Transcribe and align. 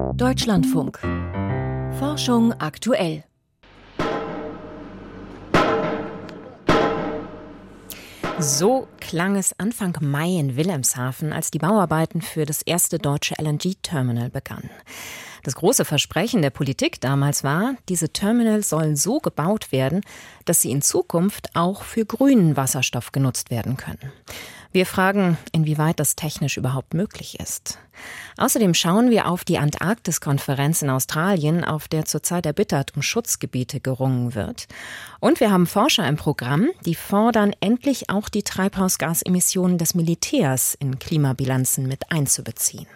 Deutschlandfunk. 0.00 0.98
Forschung 1.98 2.52
aktuell. 2.54 3.24
So 8.38 8.88
klang 9.00 9.36
es 9.36 9.58
Anfang 9.58 9.96
Mai 10.00 10.38
in 10.38 10.56
Wilhelmshaven, 10.56 11.32
als 11.32 11.50
die 11.50 11.58
Bauarbeiten 11.58 12.22
für 12.22 12.46
das 12.46 12.62
erste 12.62 12.98
deutsche 12.98 13.34
LNG-Terminal 13.38 14.30
begannen. 14.30 14.70
Das 15.42 15.54
große 15.54 15.84
Versprechen 15.84 16.42
der 16.42 16.50
Politik 16.50 17.00
damals 17.00 17.44
war, 17.44 17.74
diese 17.88 18.10
Terminals 18.10 18.68
sollen 18.68 18.96
so 18.96 19.18
gebaut 19.18 19.72
werden, 19.72 20.02
dass 20.44 20.60
sie 20.60 20.70
in 20.70 20.82
Zukunft 20.82 21.54
auch 21.54 21.82
für 21.82 22.04
grünen 22.04 22.56
Wasserstoff 22.56 23.12
genutzt 23.12 23.50
werden 23.50 23.76
können. 23.76 24.12
Wir 24.72 24.86
fragen, 24.86 25.36
inwieweit 25.50 25.98
das 25.98 26.14
technisch 26.14 26.56
überhaupt 26.56 26.94
möglich 26.94 27.40
ist. 27.40 27.78
Außerdem 28.36 28.72
schauen 28.72 29.10
wir 29.10 29.26
auf 29.26 29.44
die 29.44 29.58
Antarktis-Konferenz 29.58 30.82
in 30.82 30.90
Australien, 30.90 31.64
auf 31.64 31.88
der 31.88 32.04
zurzeit 32.04 32.46
erbittert 32.46 32.92
um 32.94 33.02
Schutzgebiete 33.02 33.80
gerungen 33.80 34.36
wird. 34.36 34.68
Und 35.18 35.40
wir 35.40 35.50
haben 35.50 35.66
Forscher 35.66 36.06
im 36.06 36.16
Programm, 36.16 36.68
die 36.86 36.94
fordern, 36.94 37.52
endlich 37.58 38.10
auch 38.10 38.28
die 38.28 38.44
Treibhausgasemissionen 38.44 39.76
des 39.76 39.94
Militärs 39.96 40.74
in 40.74 41.00
Klimabilanzen 41.00 41.88
mit 41.88 42.12
einzubeziehen. 42.12 42.86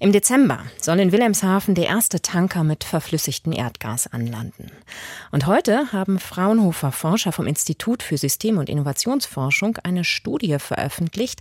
Im 0.00 0.12
Dezember 0.12 0.60
soll 0.80 1.00
in 1.00 1.10
Wilhelmshaven 1.10 1.74
der 1.74 1.86
erste 1.86 2.22
Tanker 2.22 2.62
mit 2.62 2.84
verflüssigtem 2.84 3.52
Erdgas 3.52 4.06
anlanden. 4.06 4.70
Und 5.32 5.46
heute 5.46 5.90
haben 5.92 6.20
Fraunhofer 6.20 6.92
Forscher 6.92 7.32
vom 7.32 7.48
Institut 7.48 8.04
für 8.04 8.16
System- 8.16 8.58
und 8.58 8.68
Innovationsforschung 8.68 9.76
eine 9.82 10.04
Studie 10.04 10.56
veröffentlicht, 10.60 11.40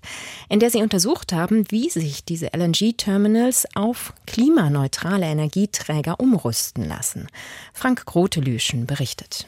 in 0.49 0.59
der 0.59 0.71
sie 0.71 0.81
untersucht 0.81 1.33
haben, 1.33 1.69
wie 1.69 1.91
sich 1.91 2.25
diese 2.25 2.47
LNG-Terminals 2.51 3.67
auf 3.75 4.13
klimaneutrale 4.25 5.27
Energieträger 5.27 6.19
umrüsten 6.19 6.83
lassen. 6.83 7.27
Frank 7.73 8.05
Grotelüschen 8.05 8.87
berichtet. 8.87 9.45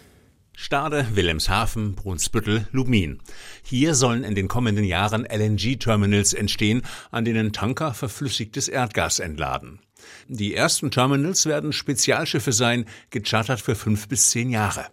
Stade, 0.62 1.08
Wilhelmshaven, 1.14 1.96
Brunsbüttel, 1.96 2.68
Lubmin. 2.74 3.22
Hier 3.64 3.96
sollen 3.96 4.26
in 4.26 4.36
den 4.36 4.50
kommenden 4.50 4.84
Jahren 4.84 5.26
LNG-Terminals 5.26 6.34
entstehen, 6.34 6.82
an 7.12 7.24
denen 7.24 7.54
Tanker 7.54 7.94
verflüssigtes 7.94 8.68
Erdgas 8.68 9.20
entladen. 9.20 9.80
Die 10.28 10.54
ersten 10.54 10.92
Terminals 10.92 11.46
werden 11.46 11.72
Spezialschiffe 11.72 12.52
sein, 12.52 12.84
gechartert 13.10 13.62
für 13.62 13.74
fünf 13.74 14.10
bis 14.10 14.32
zehn 14.32 14.50
Jahre. 14.50 14.88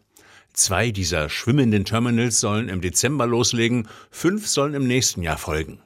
Zwei 0.53 0.93
dieser 0.93 1.29
schwimmenden 1.29 1.85
Terminals 1.85 2.39
sollen 2.39 2.69
im 2.69 2.81
Dezember 2.81 3.27
loslegen, 3.27 3.89
fünf 4.13 4.47
sollen 4.47 4.75
im 4.75 4.87
nächsten 4.87 5.25
Jahr 5.25 5.37
folgen. 5.37 5.81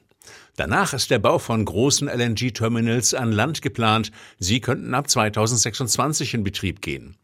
Danach 0.57 0.93
ist 0.93 1.09
der 1.09 1.17
Bau 1.17 1.39
von 1.39 1.65
großen 1.65 2.07
LNG-Terminals 2.07 3.15
an 3.15 3.31
Land 3.31 3.63
geplant. 3.63 4.11
Sie 4.37 4.61
könnten 4.61 4.93
ab 4.93 5.09
2026 5.09 6.35
in 6.35 6.43
Betrieb 6.43 6.83
gehen. 6.83 7.17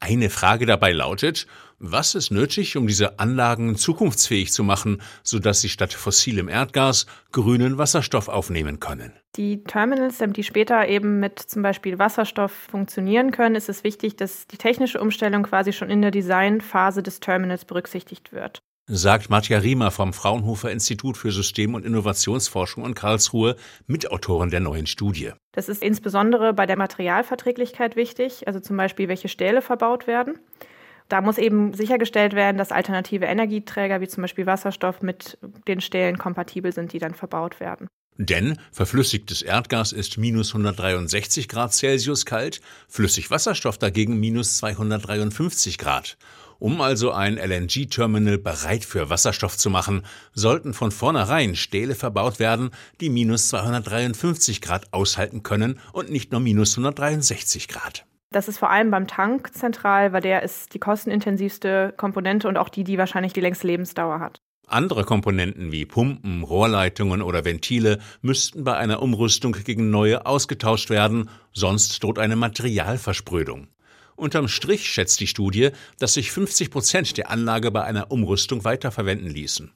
Eine 0.00 0.28
Frage 0.28 0.66
dabei 0.66 0.92
lautet, 0.92 1.46
was 1.78 2.14
ist 2.14 2.30
nötig, 2.30 2.76
um 2.76 2.86
diese 2.86 3.18
Anlagen 3.18 3.76
zukunftsfähig 3.76 4.52
zu 4.52 4.64
machen, 4.64 5.02
sodass 5.22 5.60
sie 5.60 5.68
statt 5.68 5.92
fossilem 5.92 6.48
Erdgas 6.48 7.06
grünen 7.32 7.78
Wasserstoff 7.78 8.28
aufnehmen 8.28 8.80
können? 8.80 9.12
Die 9.36 9.64
Terminals, 9.64 10.22
die 10.24 10.44
später 10.44 10.86
eben 10.88 11.20
mit 11.20 11.38
zum 11.38 11.62
Beispiel 11.62 11.98
Wasserstoff 11.98 12.52
funktionieren 12.52 13.32
können, 13.32 13.56
ist 13.56 13.68
es 13.68 13.84
wichtig, 13.84 14.16
dass 14.16 14.46
die 14.46 14.58
technische 14.58 15.00
Umstellung 15.00 15.42
quasi 15.42 15.72
schon 15.72 15.90
in 15.90 16.02
der 16.02 16.10
Designphase 16.10 17.02
des 17.02 17.20
Terminals 17.20 17.64
berücksichtigt 17.64 18.32
wird. 18.32 18.62
Sagt 18.86 19.30
Matja 19.30 19.58
Riemer 19.58 19.90
vom 19.90 20.12
Fraunhofer 20.12 20.70
Institut 20.70 21.16
für 21.16 21.32
System- 21.32 21.74
und 21.74 21.86
Innovationsforschung 21.86 22.84
in 22.84 22.94
Karlsruhe, 22.94 23.56
Mitautorin 23.86 24.50
der 24.50 24.60
neuen 24.60 24.86
Studie. 24.86 25.32
Das 25.52 25.70
ist 25.70 25.82
insbesondere 25.82 26.52
bei 26.52 26.66
der 26.66 26.76
Materialverträglichkeit 26.76 27.96
wichtig, 27.96 28.46
also 28.46 28.60
zum 28.60 28.76
Beispiel, 28.76 29.08
welche 29.08 29.28
Stähle 29.28 29.62
verbaut 29.62 30.06
werden. 30.06 30.38
Da 31.08 31.20
muss 31.20 31.38
eben 31.38 31.74
sichergestellt 31.74 32.34
werden, 32.34 32.56
dass 32.56 32.72
alternative 32.72 33.26
Energieträger 33.26 34.00
wie 34.00 34.08
zum 34.08 34.22
Beispiel 34.22 34.46
Wasserstoff 34.46 35.02
mit 35.02 35.38
den 35.68 35.80
Stählen 35.80 36.18
kompatibel 36.18 36.72
sind, 36.72 36.92
die 36.92 36.98
dann 36.98 37.14
verbaut 37.14 37.60
werden. 37.60 37.88
Denn 38.16 38.58
verflüssigtes 38.70 39.42
Erdgas 39.42 39.92
ist 39.92 40.18
minus 40.18 40.54
163 40.54 41.48
Grad 41.48 41.74
Celsius 41.74 42.24
kalt, 42.24 42.60
Flüssigwasserstoff 42.88 43.76
dagegen 43.76 44.20
minus 44.20 44.58
253 44.58 45.78
Grad. 45.78 46.16
Um 46.60 46.80
also 46.80 47.10
ein 47.10 47.36
LNG-Terminal 47.36 48.38
bereit 48.38 48.84
für 48.84 49.10
Wasserstoff 49.10 49.58
zu 49.58 49.68
machen, 49.68 50.06
sollten 50.32 50.72
von 50.74 50.92
vornherein 50.92 51.56
Stähle 51.56 51.96
verbaut 51.96 52.38
werden, 52.38 52.70
die 53.00 53.10
minus 53.10 53.48
253 53.48 54.60
Grad 54.60 54.92
aushalten 54.92 55.42
können 55.42 55.80
und 55.92 56.10
nicht 56.10 56.30
nur 56.30 56.40
minus 56.40 56.78
163 56.78 57.66
Grad. 57.66 58.06
Das 58.34 58.48
ist 58.48 58.58
vor 58.58 58.68
allem 58.68 58.90
beim 58.90 59.06
Tank 59.06 59.54
zentral, 59.54 60.12
weil 60.12 60.20
der 60.20 60.42
ist 60.42 60.74
die 60.74 60.80
kostenintensivste 60.80 61.94
Komponente 61.96 62.48
und 62.48 62.56
auch 62.56 62.68
die, 62.68 62.82
die 62.82 62.98
wahrscheinlich 62.98 63.32
die 63.32 63.40
längste 63.40 63.68
Lebensdauer 63.68 64.18
hat. 64.18 64.40
Andere 64.66 65.04
Komponenten 65.04 65.70
wie 65.70 65.86
Pumpen, 65.86 66.42
Rohrleitungen 66.42 67.22
oder 67.22 67.44
Ventile 67.44 68.00
müssten 68.22 68.64
bei 68.64 68.76
einer 68.76 69.02
Umrüstung 69.02 69.52
gegen 69.52 69.90
neue 69.90 70.26
ausgetauscht 70.26 70.90
werden, 70.90 71.30
sonst 71.52 72.02
droht 72.02 72.18
eine 72.18 72.34
Materialversprödung. 72.34 73.68
Unterm 74.16 74.48
Strich 74.48 74.88
schätzt 74.88 75.20
die 75.20 75.28
Studie, 75.28 75.70
dass 76.00 76.14
sich 76.14 76.32
50 76.32 76.72
Prozent 76.72 77.16
der 77.16 77.30
Anlage 77.30 77.70
bei 77.70 77.84
einer 77.84 78.10
Umrüstung 78.10 78.64
weiterverwenden 78.64 79.30
ließen. 79.30 79.70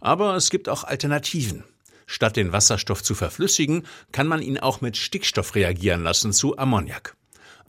Aber 0.00 0.36
es 0.36 0.50
gibt 0.50 0.68
auch 0.68 0.84
Alternativen. 0.84 1.64
Statt 2.06 2.36
den 2.36 2.52
Wasserstoff 2.52 3.02
zu 3.02 3.14
verflüssigen, 3.14 3.86
kann 4.12 4.26
man 4.26 4.42
ihn 4.42 4.58
auch 4.58 4.82
mit 4.82 4.98
Stickstoff 4.98 5.54
reagieren 5.54 6.02
lassen 6.02 6.34
zu 6.34 6.58
Ammoniak. 6.58 7.16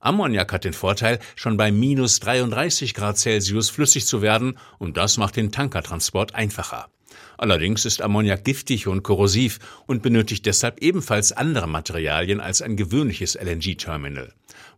Ammoniak 0.04 0.52
hat 0.52 0.66
den 0.66 0.74
Vorteil, 0.74 1.20
schon 1.36 1.58
bei 1.58 1.72
minus 1.72 2.20
33 2.20 2.94
Grad 2.94 3.18
Celsius 3.18 3.70
flüssig 3.70 4.06
zu 4.06 4.22
werden 4.22 4.58
und 4.78 4.98
das 4.98 5.18
macht 5.18 5.38
den 5.38 5.52
Tankertransport 5.52 6.36
einfacher. 6.36 6.90
Allerdings 7.38 7.86
ist 7.86 8.02
Ammoniak 8.02 8.44
giftig 8.44 8.88
und 8.88 9.04
korrosiv 9.04 9.60
und 9.88 10.02
benötigt 10.02 10.46
deshalb 10.46 10.82
ebenfalls 10.82 11.32
andere 11.32 11.68
Materialien 11.68 12.40
als 12.40 12.62
ein 12.62 12.76
gewöhnliches 12.76 13.36
LNG-Terminal. 13.36 14.34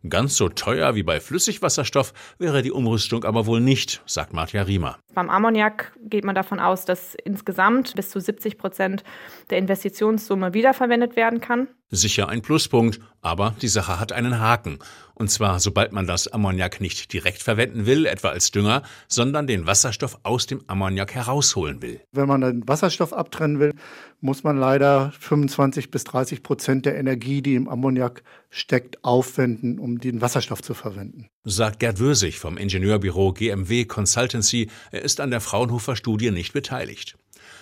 Ganz 0.08 0.36
so 0.36 0.48
teuer 0.48 0.94
wie 0.94 1.02
bei 1.02 1.20
Flüssigwasserstoff 1.20 2.12
wäre 2.38 2.62
die 2.62 2.70
Umrüstung 2.70 3.24
aber 3.24 3.46
wohl 3.46 3.60
nicht, 3.60 4.02
sagt 4.06 4.32
Martja 4.32 4.62
Riemer. 4.62 4.98
Beim 5.14 5.30
Ammoniak 5.30 5.92
geht 6.04 6.24
man 6.24 6.34
davon 6.34 6.60
aus, 6.60 6.84
dass 6.84 7.14
insgesamt 7.24 7.94
bis 7.94 8.10
zu 8.10 8.20
70 8.20 8.58
Prozent 8.58 9.04
der 9.50 9.58
Investitionssumme 9.58 10.54
wiederverwendet 10.54 11.16
werden 11.16 11.40
kann. 11.40 11.68
Sicher 11.88 12.28
ein 12.28 12.42
Pluspunkt, 12.42 13.00
aber 13.22 13.54
die 13.62 13.68
Sache 13.68 14.00
hat 14.00 14.12
einen 14.12 14.40
Haken. 14.40 14.78
Und 15.14 15.30
zwar, 15.30 15.60
sobald 15.60 15.92
man 15.92 16.06
das 16.06 16.28
Ammoniak 16.28 16.80
nicht 16.80 17.12
direkt 17.12 17.42
verwenden 17.42 17.86
will, 17.86 18.06
etwa 18.06 18.28
als 18.28 18.50
Dünger, 18.50 18.82
sondern 19.08 19.46
den 19.46 19.66
Wasserstoff 19.66 20.18
aus 20.24 20.46
dem 20.46 20.62
Ammoniak 20.66 21.14
herausholen 21.14 21.80
will. 21.82 22.00
Wenn 22.12 22.28
man 22.28 22.55
den 22.60 22.68
Wasserstoff 22.68 23.12
abtrennen 23.12 23.60
will, 23.60 23.74
muss 24.20 24.44
man 24.44 24.56
leider 24.56 25.12
25 25.18 25.90
bis 25.90 26.04
30 26.04 26.42
Prozent 26.42 26.86
der 26.86 26.96
Energie, 26.96 27.42
die 27.42 27.54
im 27.54 27.68
Ammoniak 27.68 28.22
steckt, 28.50 29.04
aufwenden, 29.04 29.78
um 29.78 29.98
den 29.98 30.20
Wasserstoff 30.20 30.62
zu 30.62 30.74
verwenden. 30.74 31.28
Sagt 31.44 31.80
Gerd 31.80 31.98
Würsig 31.98 32.38
vom 32.38 32.56
Ingenieurbüro 32.56 33.32
GMW 33.32 33.84
Consultancy. 33.84 34.70
Er 34.90 35.02
ist 35.02 35.20
an 35.20 35.30
der 35.30 35.40
Fraunhofer 35.40 35.96
Studie 35.96 36.30
nicht 36.30 36.52
beteiligt. 36.52 37.16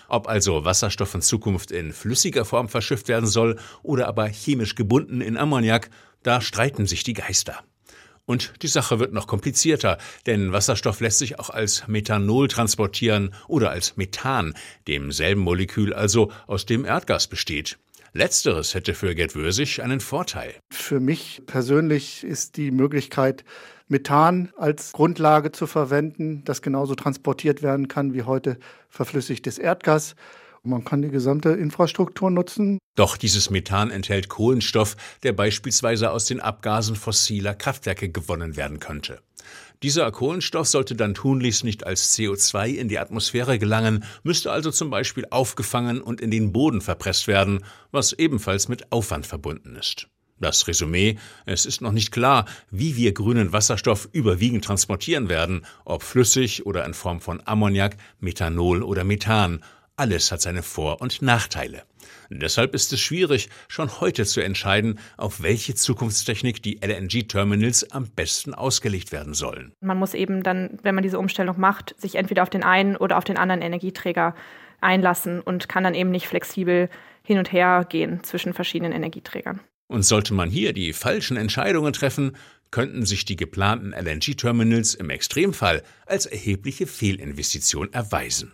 Ob 0.09 0.28
also 0.28 0.65
Wasserstoff 0.65 1.15
in 1.15 1.22
Zukunft 1.22 1.71
in 1.71 1.93
flüssiger 1.93 2.44
Form 2.44 2.69
verschifft 2.69 3.09
werden 3.09 3.26
soll 3.26 3.59
oder 3.82 4.09
aber 4.09 4.26
chemisch 4.26 4.75
gebunden 4.75 5.21
in 5.21 5.37
Ammoniak, 5.37 5.91
da 6.22 6.41
streiten 6.41 6.87
sich 6.87 7.05
die 7.05 7.15
Geister. 7.15 7.65
Und 8.27 8.55
die 8.62 8.69
Sache 8.69 8.99
wird 8.99 9.12
noch 9.12 9.27
komplizierter, 9.27 9.99
denn 10.27 10.53
Wasserstoff 10.53 11.01
lässt 11.01 11.19
sich 11.19 11.39
auch 11.39 11.51
als 11.51 11.87
Methanol 11.89 12.49
transportieren 12.49 13.35
oder 13.49 13.71
als 13.71 13.97
Methan, 13.97 14.55
demselben 14.89 15.43
Molekül 15.43 15.93
also, 15.93 16.33
aus 16.47 16.65
dem 16.65 16.85
Erdgas 16.85 17.27
besteht. 17.27 17.79
Letzteres 18.12 18.75
hätte 18.75 18.95
für 18.95 19.15
Gerd 19.15 19.35
Würsig 19.35 19.83
einen 19.83 20.01
Vorteil. 20.01 20.55
Für 20.71 21.01
mich 21.01 21.43
persönlich 21.47 22.23
ist 22.23 22.56
die 22.56 22.71
Möglichkeit, 22.71 23.44
Methan 23.88 24.53
als 24.56 24.93
Grundlage 24.93 25.53
zu 25.53 25.67
verwenden, 25.67 26.43
das 26.44 26.62
genauso 26.62 26.94
transportiert 26.94 27.62
werden 27.62 27.88
kann 27.88 28.15
wie 28.15 28.23
heute 28.23 28.59
verflüssigtes 28.88 29.59
Erdgas. 29.59 30.15
Man 30.66 30.82
kann 30.82 31.02
die 31.02 31.11
gesamte 31.11 31.50
Infrastruktur 31.50 32.31
nutzen. 32.31 32.78
Doch 32.96 33.19
dieses 33.19 33.50
Methan 33.50 33.90
enthält 33.90 34.31
Kohlenstoff, 34.31 34.96
der 35.22 35.34
beispielsweise 35.34 36.11
aus 36.11 36.25
den 36.25 36.40
Abgasen 36.40 36.96
fossiler 36.96 37.55
Kraftwerke 37.55 38.08
gewonnen 38.08 38.56
werden 38.56 38.81
könnte. 38.81 39.20
Dieser 39.82 40.11
Kohlenstoff 40.11 40.66
sollte 40.66 40.94
dann 40.94 41.12
tunlichst 41.12 41.64
nicht 41.64 41.87
als 41.87 42.16
CO2 42.16 42.69
in 42.69 42.88
die 42.88 42.99
Atmosphäre 42.99 43.58
gelangen, 43.58 44.05
müsste 44.22 44.50
also 44.52 44.70
zum 44.70 44.88
Beispiel 44.88 45.26
aufgefangen 45.28 46.00
und 46.00 46.22
in 46.22 46.31
den 46.31 46.52
Boden 46.52 46.81
verpresst 46.81 47.28
werden, 47.28 47.62
was 47.90 48.14
ebenfalls 48.14 48.69
mit 48.69 48.90
Aufwand 48.90 49.26
verbunden 49.26 49.76
ist. 49.76 50.08
Das 50.40 50.66
Resümee, 50.66 51.16
es 51.46 51.64
ist 51.64 51.81
noch 51.81 51.93
nicht 51.93 52.11
klar, 52.11 52.46
wie 52.70 52.96
wir 52.96 53.12
grünen 53.12 53.52
Wasserstoff 53.52 54.08
überwiegend 54.12 54.64
transportieren 54.64 55.28
werden, 55.28 55.64
ob 55.84 56.02
flüssig 56.02 56.66
oder 56.66 56.84
in 56.84 56.94
Form 56.94 57.20
von 57.20 57.40
Ammoniak, 57.44 57.96
Methanol 58.19 58.82
oder 58.82 59.05
Methan. 59.05 59.62
Alles 59.96 60.32
hat 60.32 60.43
seine 60.43 60.64
Vor- 60.64 61.00
und 61.00 61.23
Nachteile. 61.23 61.85
Deshalb 62.29 62.75
ist 62.75 62.93
es 62.93 63.00
schwierig, 63.00 63.49
schon 63.69 64.00
heute 64.00 64.25
zu 64.25 64.41
entscheiden, 64.41 64.99
auf 65.17 65.41
welche 65.41 65.76
Zukunftstechnik 65.76 66.61
die 66.62 66.81
LNG-Terminals 66.85 67.93
am 67.93 68.08
besten 68.08 68.55
ausgelegt 68.55 69.12
werden 69.12 69.35
sollen. 69.35 69.73
Man 69.81 69.99
muss 69.99 70.14
eben 70.14 70.43
dann, 70.43 70.79
wenn 70.82 70.96
man 70.96 71.05
diese 71.05 71.20
Umstellung 71.20 71.61
macht, 71.61 71.94
sich 72.00 72.17
entweder 72.17 72.43
auf 72.43 72.50
den 72.50 72.64
einen 72.64 72.96
oder 72.96 73.17
auf 73.19 73.25
den 73.25 73.37
anderen 73.37 73.62
Energieträger 73.62 74.35
einlassen 74.81 75.41
und 75.41 75.69
kann 75.69 75.85
dann 75.85 75.94
eben 75.94 76.11
nicht 76.11 76.26
flexibel 76.26 76.90
hin 77.23 77.38
und 77.38 77.52
her 77.52 77.87
gehen 77.88 78.25
zwischen 78.25 78.52
verschiedenen 78.52 78.93
Energieträgern. 78.93 79.61
Und 79.87 80.05
sollte 80.05 80.35
man 80.35 80.50
hier 80.50 80.73
die 80.73 80.93
falschen 80.93 81.37
Entscheidungen 81.37 81.93
treffen, 81.93 82.37
könnten 82.73 83.06
sich 83.06 83.25
die 83.25 83.37
geplanten 83.37 83.93
LNG-Terminals 83.93 84.94
im 84.94 85.08
Extremfall 85.08 85.85
als 86.06 86.26
erhebliche 86.26 86.88
Fehlinvestition 86.88 87.93
erweisen. 87.93 88.50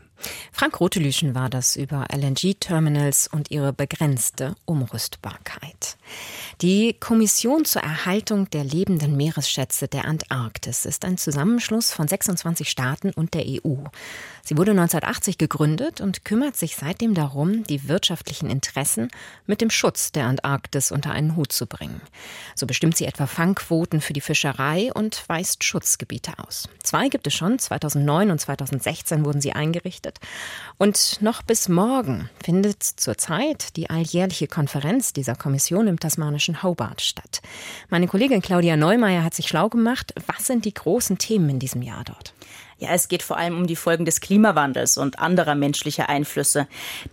Frank 0.52 0.80
Rotelüschen 0.80 1.34
war 1.34 1.48
das 1.48 1.76
über 1.76 2.06
LNG-Terminals 2.12 3.28
und 3.28 3.50
ihre 3.50 3.72
begrenzte 3.72 4.54
Umrüstbarkeit. 4.64 5.96
Die 6.60 6.94
Kommission 6.94 7.64
zur 7.64 7.82
Erhaltung 7.82 8.50
der 8.50 8.64
lebenden 8.64 9.16
Meeresschätze 9.16 9.88
der 9.88 10.04
Antarktis 10.04 10.84
ist 10.84 11.04
ein 11.04 11.16
Zusammenschluss 11.16 11.92
von 11.92 12.06
26 12.06 12.68
Staaten 12.68 13.10
und 13.10 13.34
der 13.34 13.44
EU. 13.46 13.84
Sie 14.42 14.56
wurde 14.56 14.72
1980 14.72 15.38
gegründet 15.38 16.00
und 16.00 16.24
kümmert 16.24 16.56
sich 16.56 16.76
seitdem 16.76 17.14
darum, 17.14 17.64
die 17.64 17.88
wirtschaftlichen 17.88 18.50
Interessen 18.50 19.10
mit 19.46 19.60
dem 19.60 19.70
Schutz 19.70 20.12
der 20.12 20.26
Antarktis 20.26 20.90
unter 20.92 21.12
einen 21.12 21.36
Hut 21.36 21.52
zu 21.52 21.66
bringen. 21.66 22.00
So 22.54 22.66
bestimmt 22.66 22.96
sie 22.96 23.06
etwa 23.06 23.26
Fangquoten 23.26 24.00
für 24.00 24.12
die 24.12 24.20
Fischerei 24.20 24.92
und 24.92 25.28
weist 25.28 25.64
Schutzgebiete 25.64 26.32
aus. 26.38 26.68
Zwei 26.82 27.08
gibt 27.08 27.26
es 27.26 27.34
schon, 27.34 27.58
2009 27.58 28.30
und 28.30 28.40
2016 28.40 29.24
wurden 29.24 29.40
sie 29.40 29.52
eingerichtet. 29.52 30.18
Und 30.78 31.18
noch 31.20 31.42
bis 31.42 31.68
morgen 31.68 32.28
findet 32.42 32.82
zurzeit 32.82 33.76
die 33.76 33.90
alljährliche 33.90 34.46
Konferenz 34.46 35.12
dieser 35.12 35.34
Kommission 35.34 35.86
im 35.86 36.00
tasmanischen 36.00 36.62
Hobart 36.62 37.00
statt. 37.00 37.42
Meine 37.88 38.06
Kollegin 38.06 38.42
Claudia 38.42 38.76
Neumeier 38.76 39.24
hat 39.24 39.34
sich 39.34 39.48
schlau 39.48 39.68
gemacht. 39.68 40.14
Was 40.26 40.46
sind 40.46 40.64
die 40.64 40.74
großen 40.74 41.18
Themen 41.18 41.50
in 41.50 41.58
diesem 41.58 41.82
Jahr 41.82 42.04
dort? 42.04 42.34
Ja, 42.80 42.94
es 42.94 43.08
geht 43.08 43.22
vor 43.22 43.36
allem 43.36 43.58
um 43.58 43.66
die 43.66 43.76
Folgen 43.76 44.06
des 44.06 44.22
Klimawandels 44.22 44.96
und 44.96 45.18
anderer 45.18 45.54
menschlicher 45.54 46.08
Einflüsse. 46.08 46.66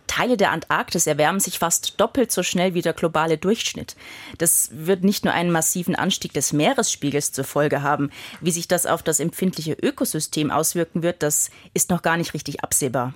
Teile 0.08 0.38
der 0.38 0.52
Antarktis 0.52 1.08
erwärmen 1.08 1.42
sich 1.42 1.60
fast 1.60 2.00
doppelt 2.00 2.32
so 2.32 2.42
schnell 2.42 2.74
wie 2.74 2.82
der 2.82 2.94
globale 2.94 3.38
Durchschnitt. 3.38 3.98
Das 4.38 4.70
wird 4.72 5.04
nicht 5.04 5.26
nur 5.26 5.34
einen 5.34 5.52
massiven 5.52 5.94
Anstieg 5.94 6.32
des 6.32 6.54
Meeresspiegels 6.54 7.34
zur 7.34 7.44
Folge 7.44 7.82
haben. 7.82 8.12
Wie 8.40 8.52
sich 8.52 8.70
das 8.70 8.86
auf 8.86 9.04
das 9.04 9.20
empfindliche 9.20 9.74
Ökosystem 9.74 10.52
auswirken 10.52 11.04
wird, 11.04 11.22
das 11.22 11.52
ist 11.74 11.90
noch 11.90 12.02
gar 12.02 12.16
nicht 12.16 12.34
richtig 12.34 12.64
absehbar. 12.64 13.14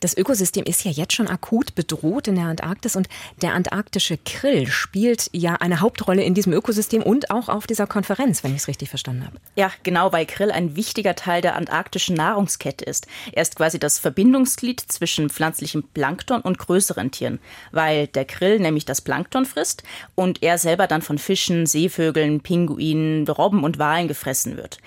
Das 0.00 0.16
Ökosystem 0.16 0.64
ist 0.64 0.82
ja 0.84 0.90
jetzt 0.90 1.12
schon 1.12 1.28
akut 1.28 1.74
bedroht 1.74 2.26
in 2.26 2.36
der 2.36 2.46
Antarktis 2.46 2.96
und 2.96 3.06
der 3.42 3.52
antarktische 3.52 4.16
Krill 4.16 4.66
spielt 4.66 5.28
ja 5.32 5.56
eine 5.56 5.80
Hauptrolle 5.80 6.22
in 6.22 6.32
diesem 6.32 6.54
Ökosystem 6.54 7.02
und 7.02 7.30
auch 7.30 7.50
auf 7.50 7.66
dieser 7.66 7.86
Konferenz, 7.86 8.42
wenn 8.42 8.52
ich 8.52 8.62
es 8.62 8.68
richtig 8.68 8.88
verstanden 8.88 9.26
habe. 9.26 9.36
Ja, 9.56 9.70
genau, 9.82 10.10
weil 10.10 10.24
Krill 10.24 10.50
ein 10.50 10.74
wichtiger 10.74 11.14
Teil 11.14 11.42
der 11.42 11.54
antarktischen 11.54 12.16
Nahrungskette 12.16 12.84
ist. 12.84 13.06
Er 13.32 13.42
ist 13.42 13.56
quasi 13.56 13.78
das 13.78 13.98
Verbindungsglied 13.98 14.80
zwischen 14.80 15.28
pflanzlichem 15.28 15.84
Plankton 15.92 16.40
und 16.40 16.58
größeren 16.58 17.10
Tieren, 17.10 17.38
weil 17.70 18.06
der 18.06 18.24
Krill 18.24 18.58
nämlich 18.58 18.86
das 18.86 19.02
Plankton 19.02 19.44
frisst 19.44 19.82
und 20.14 20.42
er 20.42 20.56
selber 20.56 20.86
dann 20.86 21.02
von 21.02 21.18
Fischen, 21.18 21.66
Seevögeln, 21.66 22.40
Pinguinen, 22.40 23.28
Robben 23.28 23.64
und 23.64 23.78
Walen 23.78 24.08
gefressen 24.08 24.56
wird. 24.56 24.78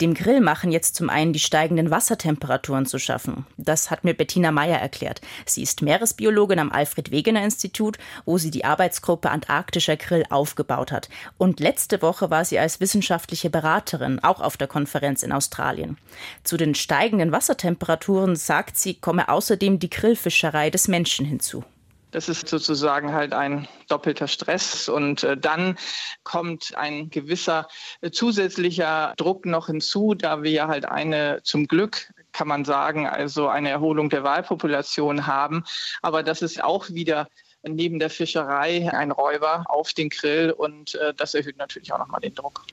Dem 0.00 0.14
Grill 0.14 0.40
machen 0.40 0.72
jetzt 0.72 0.94
zum 0.94 1.10
einen 1.10 1.34
die 1.34 1.38
steigenden 1.38 1.90
Wassertemperaturen 1.90 2.86
zu 2.86 2.98
schaffen. 2.98 3.44
Das 3.58 3.90
hat 3.90 4.02
mir 4.02 4.14
Bettina 4.14 4.50
Meyer 4.50 4.78
erklärt. 4.78 5.20
Sie 5.44 5.62
ist 5.62 5.82
Meeresbiologin 5.82 6.58
am 6.58 6.72
Alfred 6.72 7.10
Wegener 7.10 7.44
Institut, 7.44 7.98
wo 8.24 8.38
sie 8.38 8.50
die 8.50 8.64
Arbeitsgruppe 8.64 9.30
Antarktischer 9.30 9.98
Grill 9.98 10.24
aufgebaut 10.30 10.90
hat. 10.90 11.10
Und 11.36 11.60
letzte 11.60 12.00
Woche 12.00 12.30
war 12.30 12.46
sie 12.46 12.58
als 12.58 12.80
wissenschaftliche 12.80 13.50
Beraterin 13.50 14.20
auch 14.20 14.40
auf 14.40 14.56
der 14.56 14.68
Konferenz 14.68 15.22
in 15.22 15.32
Australien. 15.32 15.98
Zu 16.44 16.56
den 16.56 16.74
steigenden 16.74 17.30
Wassertemperaturen 17.30 18.36
sagt 18.36 18.78
sie, 18.78 18.94
komme 18.94 19.28
außerdem 19.28 19.80
die 19.80 19.90
Grillfischerei 19.90 20.70
des 20.70 20.88
Menschen 20.88 21.26
hinzu. 21.26 21.62
Das 22.10 22.28
ist 22.28 22.48
sozusagen 22.48 23.12
halt 23.12 23.32
ein 23.32 23.68
doppelter 23.88 24.28
Stress. 24.28 24.88
Und 24.88 25.22
äh, 25.22 25.36
dann 25.36 25.78
kommt 26.24 26.76
ein 26.76 27.10
gewisser 27.10 27.68
äh, 28.00 28.10
zusätzlicher 28.10 29.14
Druck 29.16 29.46
noch 29.46 29.66
hinzu, 29.66 30.14
da 30.14 30.42
wir 30.42 30.66
halt 30.66 30.86
eine 30.86 31.40
zum 31.44 31.66
Glück 31.66 32.12
kann 32.32 32.48
man 32.48 32.64
sagen, 32.64 33.08
also 33.08 33.48
eine 33.48 33.70
Erholung 33.70 34.08
der 34.08 34.22
Wahlpopulation 34.22 35.26
haben. 35.26 35.64
Aber 36.00 36.22
das 36.22 36.42
ist 36.42 36.62
auch 36.62 36.88
wieder 36.90 37.28
neben 37.62 37.98
der 37.98 38.10
Fischerei 38.10 38.90
ein 38.92 39.10
Räuber 39.10 39.64
auf 39.68 39.92
den 39.92 40.08
Grill 40.08 40.52
und 40.52 40.94
äh, 40.94 41.12
das 41.14 41.34
erhöht 41.34 41.58
natürlich 41.58 41.92
auch 41.92 41.98
nochmal 41.98 42.20
den 42.20 42.34
Druck. 42.34 42.64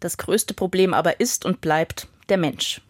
Das 0.00 0.18
größte 0.18 0.54
Problem 0.54 0.94
aber 0.94 1.20
ist 1.20 1.44
und 1.44 1.60
bleibt 1.60 2.08
der 2.28 2.36
Mensch. 2.36 2.80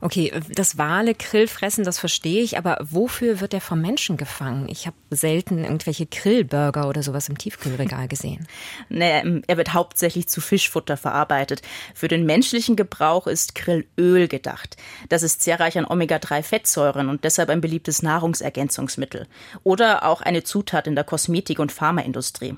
Okay, 0.00 0.32
das 0.54 0.76
Wale 0.76 1.14
Krill 1.14 1.48
fressen, 1.48 1.84
das 1.84 1.98
verstehe 1.98 2.42
ich, 2.42 2.58
aber 2.58 2.78
wofür 2.80 3.40
wird 3.40 3.52
der 3.52 3.60
vom 3.60 3.80
Menschen 3.80 4.16
gefangen? 4.16 4.68
Ich 4.68 4.86
habe 4.86 4.96
selten 5.10 5.64
irgendwelche 5.64 6.06
Grillburger 6.06 6.88
oder 6.88 7.02
sowas 7.02 7.28
im 7.28 7.38
Tiefkühlregal 7.38 8.08
gesehen. 8.08 8.46
Nee, 8.88 9.42
er 9.46 9.56
wird 9.56 9.74
hauptsächlich 9.74 10.28
zu 10.28 10.40
Fischfutter 10.40 10.96
verarbeitet. 10.96 11.62
Für 11.94 12.08
den 12.08 12.24
menschlichen 12.24 12.76
Gebrauch 12.76 13.26
ist 13.26 13.54
Grillöl 13.54 14.28
gedacht. 14.28 14.76
Das 15.08 15.22
ist 15.22 15.42
sehr 15.42 15.60
reich 15.60 15.76
an 15.76 15.86
Omega-3-Fettsäuren 15.86 17.08
und 17.08 17.24
deshalb 17.24 17.48
ein 17.50 17.60
beliebtes 17.60 18.02
Nahrungsergänzungsmittel. 18.02 19.26
Oder 19.64 20.04
auch 20.04 20.20
eine 20.20 20.44
Zutat 20.44 20.86
in 20.86 20.94
der 20.94 21.04
Kosmetik- 21.04 21.58
und 21.58 21.72
Pharmaindustrie. 21.72 22.56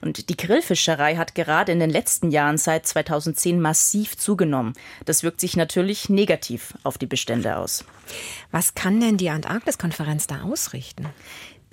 Und 0.00 0.28
die 0.28 0.36
Grillfischerei 0.36 1.16
hat 1.16 1.34
gerade 1.34 1.72
in 1.72 1.80
den 1.80 1.90
letzten 1.90 2.30
Jahren 2.30 2.56
seit 2.56 2.86
2010 2.86 3.60
massiv 3.60 4.16
zugenommen. 4.16 4.74
Das 5.04 5.22
wirkt 5.22 5.40
sich 5.40 5.56
natürlich 5.56 6.08
negativ 6.08 6.27
auf 6.84 6.98
die 6.98 7.06
Bestände 7.06 7.56
aus. 7.56 7.84
Was 8.50 8.74
kann 8.74 9.00
denn 9.00 9.16
die 9.16 9.30
Antarktiskonferenz 9.30 10.26
da 10.26 10.42
ausrichten? 10.42 11.06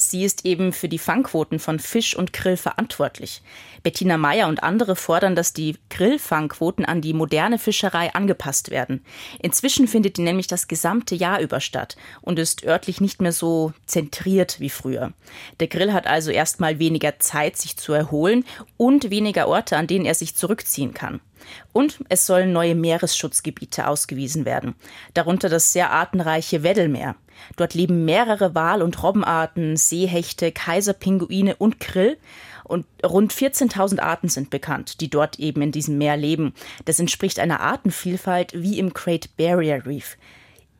Sie 0.10 0.24
ist 0.24 0.46
eben 0.46 0.74
für 0.74 0.90
die 0.90 1.00
Fangquoten 1.00 1.60
von 1.60 1.80
Fisch 1.80 2.16
und 2.16 2.34
Grill 2.34 2.58
verantwortlich. 2.58 3.42
Bettina 3.84 4.18
Meyer 4.18 4.48
und 4.48 4.64
andere 4.64 4.96
fordern, 4.96 5.36
dass 5.36 5.54
die 5.54 5.78
Grillfangquoten 5.90 6.86
an 6.86 7.02
die 7.02 7.14
moderne 7.14 7.60
Fischerei 7.60 8.14
angepasst 8.14 8.72
werden. 8.72 9.06
Inzwischen 9.42 9.88
findet 9.88 10.18
die 10.18 10.24
nämlich 10.24 10.48
das 10.48 10.68
gesamte 10.68 11.16
Jahr 11.16 11.40
über 11.40 11.60
statt 11.60 11.96
und 12.22 12.40
ist 12.40 12.64
örtlich 12.64 13.02
nicht 13.02 13.22
mehr 13.22 13.32
so 13.32 13.74
zentriert 13.86 14.60
wie 14.60 14.70
früher. 14.70 15.14
Der 15.60 15.68
Grill 15.68 15.94
hat 15.94 16.08
also 16.08 16.32
erstmal 16.32 16.80
weniger 16.80 17.20
Zeit, 17.20 17.58
sich 17.58 17.78
zu 17.78 17.94
erholen 17.94 18.46
und 18.78 19.10
weniger 19.10 19.48
Orte, 19.48 19.78
an 19.78 19.88
denen 19.88 20.06
er 20.06 20.16
sich 20.16 20.36
zurückziehen 20.36 20.94
kann. 20.94 21.20
Und 21.74 22.00
es 22.10 22.26
sollen 22.26 22.54
neue 22.54 22.76
Meeresschutzgebiete 22.76 23.88
ausgewiesen 23.88 24.46
werden, 24.46 24.76
darunter 25.14 25.50
das 25.50 25.74
sehr 25.74 25.92
artenreiche 25.92 26.64
Weddellmeer. 26.64 27.16
Dort 27.56 27.74
leben 27.74 28.06
mehrere 28.06 28.56
Wal- 28.56 28.82
und 28.82 29.02
Robbenarten, 29.02 29.78
Seehechte, 29.78 30.52
Kaiserpinguine 30.52 31.56
und 31.56 31.80
Krill. 31.80 32.18
Und 32.64 32.86
rund 33.06 33.32
14.000 33.32 34.00
Arten 34.00 34.28
sind 34.28 34.50
bekannt, 34.50 35.00
die 35.02 35.10
dort 35.10 35.40
eben 35.40 35.62
in 35.62 35.72
diesem 35.72 35.98
Meer 35.98 36.18
leben. 36.18 36.54
Das 36.86 37.00
entspricht 37.00 37.40
einer 37.40 37.60
Artenvielfalt 37.60 38.54
wie 38.54 38.80
im 38.80 38.94
Great 38.94 39.30
Barrier 39.38 39.86
Reef. 39.86 40.18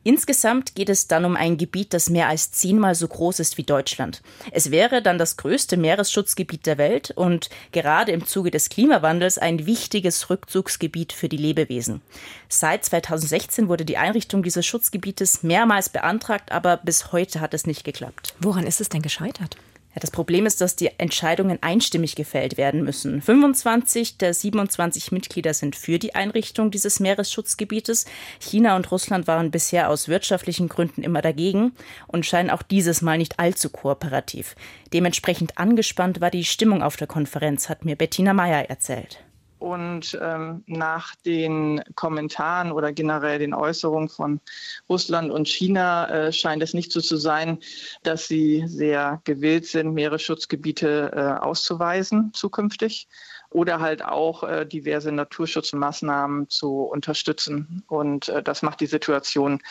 Insgesamt 0.06 0.76
geht 0.76 0.88
es 0.88 1.08
dann 1.08 1.24
um 1.24 1.34
ein 1.34 1.56
Gebiet, 1.56 1.92
das 1.92 2.10
mehr 2.10 2.28
als 2.28 2.52
zehnmal 2.52 2.94
so 2.94 3.08
groß 3.08 3.40
ist 3.40 3.58
wie 3.58 3.64
Deutschland. 3.64 4.22
Es 4.52 4.70
wäre 4.70 5.02
dann 5.02 5.18
das 5.18 5.36
größte 5.36 5.76
Meeresschutzgebiet 5.76 6.64
der 6.64 6.78
Welt 6.78 7.10
und 7.10 7.50
gerade 7.72 8.12
im 8.12 8.24
Zuge 8.24 8.52
des 8.52 8.68
Klimawandels 8.68 9.36
ein 9.36 9.66
wichtiges 9.66 10.30
Rückzugsgebiet 10.30 11.12
für 11.12 11.28
die 11.28 11.36
Lebewesen. 11.36 12.02
Seit 12.48 12.84
2016 12.84 13.66
wurde 13.66 13.84
die 13.84 13.96
Einrichtung 13.96 14.44
dieses 14.44 14.64
Schutzgebietes 14.64 15.42
mehrmals 15.42 15.88
beantragt, 15.88 16.52
aber 16.52 16.76
bis 16.76 17.10
heute 17.10 17.40
hat 17.40 17.52
es 17.52 17.66
nicht 17.66 17.82
geklappt. 17.82 18.36
Woran 18.38 18.64
ist 18.64 18.80
es 18.80 18.88
denn 18.88 19.02
gescheitert? 19.02 19.56
Ja, 19.96 20.00
das 20.00 20.10
Problem 20.10 20.44
ist, 20.44 20.60
dass 20.60 20.76
die 20.76 20.90
Entscheidungen 20.98 21.56
einstimmig 21.62 22.16
gefällt 22.16 22.58
werden 22.58 22.84
müssen. 22.84 23.22
25 23.22 24.18
der 24.18 24.34
27 24.34 25.10
Mitglieder 25.10 25.54
sind 25.54 25.74
für 25.74 25.98
die 25.98 26.14
Einrichtung 26.14 26.70
dieses 26.70 27.00
Meeresschutzgebietes. 27.00 28.04
China 28.38 28.76
und 28.76 28.90
Russland 28.90 29.26
waren 29.26 29.50
bisher 29.50 29.88
aus 29.88 30.08
wirtschaftlichen 30.08 30.68
Gründen 30.68 31.02
immer 31.02 31.22
dagegen 31.22 31.72
und 32.08 32.26
scheinen 32.26 32.50
auch 32.50 32.60
dieses 32.60 33.00
Mal 33.00 33.16
nicht 33.16 33.38
allzu 33.40 33.70
kooperativ. 33.70 34.54
Dementsprechend 34.92 35.56
angespannt 35.56 36.20
war 36.20 36.30
die 36.30 36.44
Stimmung 36.44 36.82
auf 36.82 36.96
der 36.96 37.06
Konferenz, 37.06 37.70
hat 37.70 37.86
mir 37.86 37.96
Bettina 37.96 38.34
Meyer 38.34 38.68
erzählt. 38.68 39.25
Und 39.58 40.18
ähm, 40.20 40.62
nach 40.66 41.14
den 41.16 41.82
Kommentaren 41.94 42.72
oder 42.72 42.92
generell 42.92 43.38
den 43.38 43.54
Äußerungen 43.54 44.08
von 44.08 44.40
Russland 44.88 45.30
und 45.30 45.48
China 45.48 46.08
äh, 46.08 46.32
scheint 46.32 46.62
es 46.62 46.74
nicht 46.74 46.92
so 46.92 47.00
zu 47.00 47.16
sein, 47.16 47.58
dass 48.02 48.28
sie 48.28 48.64
sehr 48.66 49.20
gewillt 49.24 49.66
sind, 49.66 49.94
Meeresschutzgebiete 49.94 51.12
äh, 51.14 51.42
auszuweisen 51.42 52.32
zukünftig 52.34 53.08
oder 53.50 53.80
halt 53.80 54.04
auch 54.04 54.42
äh, 54.42 54.66
diverse 54.66 55.12
Naturschutzmaßnahmen 55.12 56.50
zu 56.50 56.82
unterstützen. 56.82 57.82
Und 57.86 58.28
äh, 58.28 58.42
das 58.42 58.62
macht 58.62 58.80
die 58.80 58.86
Situation 58.86 59.62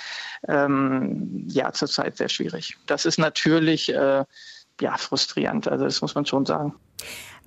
ähm, 0.47 1.45
ja 1.47 1.71
zurzeit 1.71 2.17
sehr 2.17 2.29
schwierig. 2.29 2.77
Das 2.87 3.05
ist 3.05 3.19
natürlich 3.19 3.93
äh, 3.93 4.23
ja, 4.81 4.97
frustrierend, 4.97 5.67
also 5.67 5.85
das 5.85 6.01
muss 6.01 6.15
man 6.15 6.25
schon 6.25 6.45
sagen. 6.45 6.73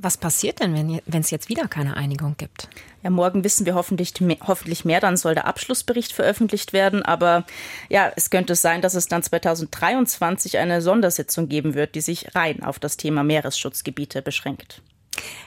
Was 0.01 0.17
passiert 0.17 0.61
denn, 0.61 1.03
wenn 1.07 1.21
es 1.21 1.33
jetzt 1.33 1.49
wieder 1.49 1.67
keine 1.67 1.97
Einigung 1.97 2.37
gibt? 2.37 2.69
Ja, 3.03 3.11
morgen 3.11 3.43
wissen 3.43 3.67
wir 3.67 3.75
hoffentlich, 3.75 4.15
hoffentlich 4.47 4.85
mehr, 4.85 5.01
dann 5.01 5.17
soll 5.17 5.35
der 5.35 5.49
Abschlussbericht 5.49 6.13
veröffentlicht 6.13 6.73
werden. 6.73 7.03
Aber 7.03 7.45
ja, 7.89 8.13
es 8.15 8.31
könnte 8.31 8.55
sein, 8.55 8.81
dass 8.81 8.95
es 8.95 9.09
dann 9.09 9.25
2023 9.25 10.59
eine 10.59 10.83
Sondersitzung 10.83 11.49
geben 11.49 11.75
wird, 11.75 11.97
die 11.97 12.01
sich 12.01 12.37
rein 12.37 12.63
auf 12.63 12.79
das 12.79 12.97
Thema 12.97 13.25
Meeresschutzgebiete 13.25 14.23
beschränkt. 14.23 14.83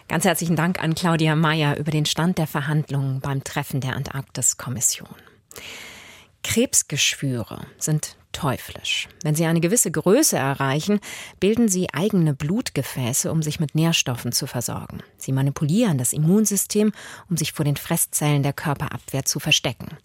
Ganz 0.10 0.25
herzlichen 0.25 0.58
Dank 0.58 0.84
an 0.84 0.96
Claudia 0.96 1.38
Mayer 1.38 1.77
über 1.77 1.91
den 1.91 2.05
Stand 2.05 2.38
der 2.38 2.48
Verhandlungen 2.48 3.22
beim 3.22 3.46
Treffen 3.46 3.79
der 3.79 3.96
Antarktiskommission. 3.96 5.15
Krebsgeschwüre 6.43 7.67
sind 7.77 8.17
teuflisch. 8.31 9.07
Wenn 9.23 9.35
sie 9.35 9.45
eine 9.45 9.59
gewisse 9.59 9.91
Größe 9.91 10.38
erreichen, 10.38 11.00
bilden 11.39 11.67
sie 11.67 11.93
eigene 11.93 12.33
Blutgefäße, 12.33 13.31
um 13.31 13.43
sich 13.43 13.59
mit 13.59 13.75
Nährstoffen 13.75 14.31
zu 14.31 14.47
versorgen. 14.47 15.00
Sie 15.17 15.31
manipulieren 15.31 15.97
das 15.97 16.13
Immunsystem, 16.13 16.93
um 17.29 17.38
sich 17.38 17.51
vor 17.51 17.65
den 17.65 17.77
Fresszellen 17.77 18.43
der 18.43 18.53
Körperabwehr 18.53 19.25
zu 19.25 19.39
verstecken. 19.39 19.97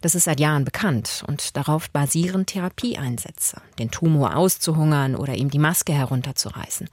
Das 0.00 0.14
ist 0.14 0.24
seit 0.24 0.40
Jahren 0.40 0.64
bekannt 0.64 1.24
und 1.26 1.56
darauf 1.56 1.90
basieren 1.90 2.46
Therapieeinsätze, 2.46 3.62
den 3.78 3.90
Tumor 3.90 4.36
auszuhungern 4.36 5.14
oder 5.14 5.34
ihm 5.34 5.50
die 5.50 5.58
Maske 5.58 5.92
herunterzureißen. 5.92 6.88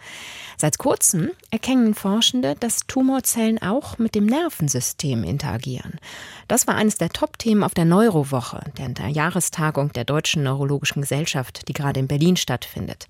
Seit 0.57 0.77
kurzem 0.77 1.31
erkennen 1.49 1.95
Forschende, 1.95 2.55
dass 2.59 2.87
Tumorzellen 2.87 3.61
auch 3.61 3.97
mit 3.97 4.15
dem 4.15 4.25
Nervensystem 4.25 5.23
interagieren. 5.23 5.99
Das 6.47 6.67
war 6.67 6.75
eines 6.75 6.95
der 6.95 7.09
Top-Themen 7.09 7.63
auf 7.63 7.73
der 7.73 7.85
Neurowoche, 7.85 8.61
der 8.77 9.09
Jahrestagung 9.09 9.91
der 9.91 10.05
Deutschen 10.05 10.43
Neurologie 10.43 10.74
Neurologischen 10.75 11.01
Gesellschaft, 11.01 11.67
die 11.67 11.73
gerade 11.73 11.99
in 11.99 12.07
Berlin 12.07 12.35
stattfindet. 12.35 13.07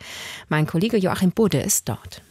Mein 0.50 0.68
Kollege 0.68 0.98
Joachim 0.98 1.32
Budde 1.32 1.60
ist 1.60 1.90
dort. 1.90 2.22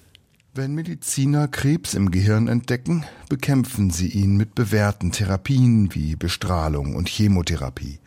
Wenn 0.55 0.75
Mediziner 0.75 1.49
Krebs 1.49 1.95
im 1.95 2.13
Gehirn 2.13 2.47
entdecken, 2.47 3.05
bekämpfen 3.29 3.91
sie 3.91 4.07
ihn 4.09 4.37
mit 4.37 4.55
bewährten 4.55 5.11
Therapien 5.11 5.93
wie 5.95 6.15
Bestrahlung 6.15 6.95
und 6.95 7.09
Chemotherapie. 7.09 7.99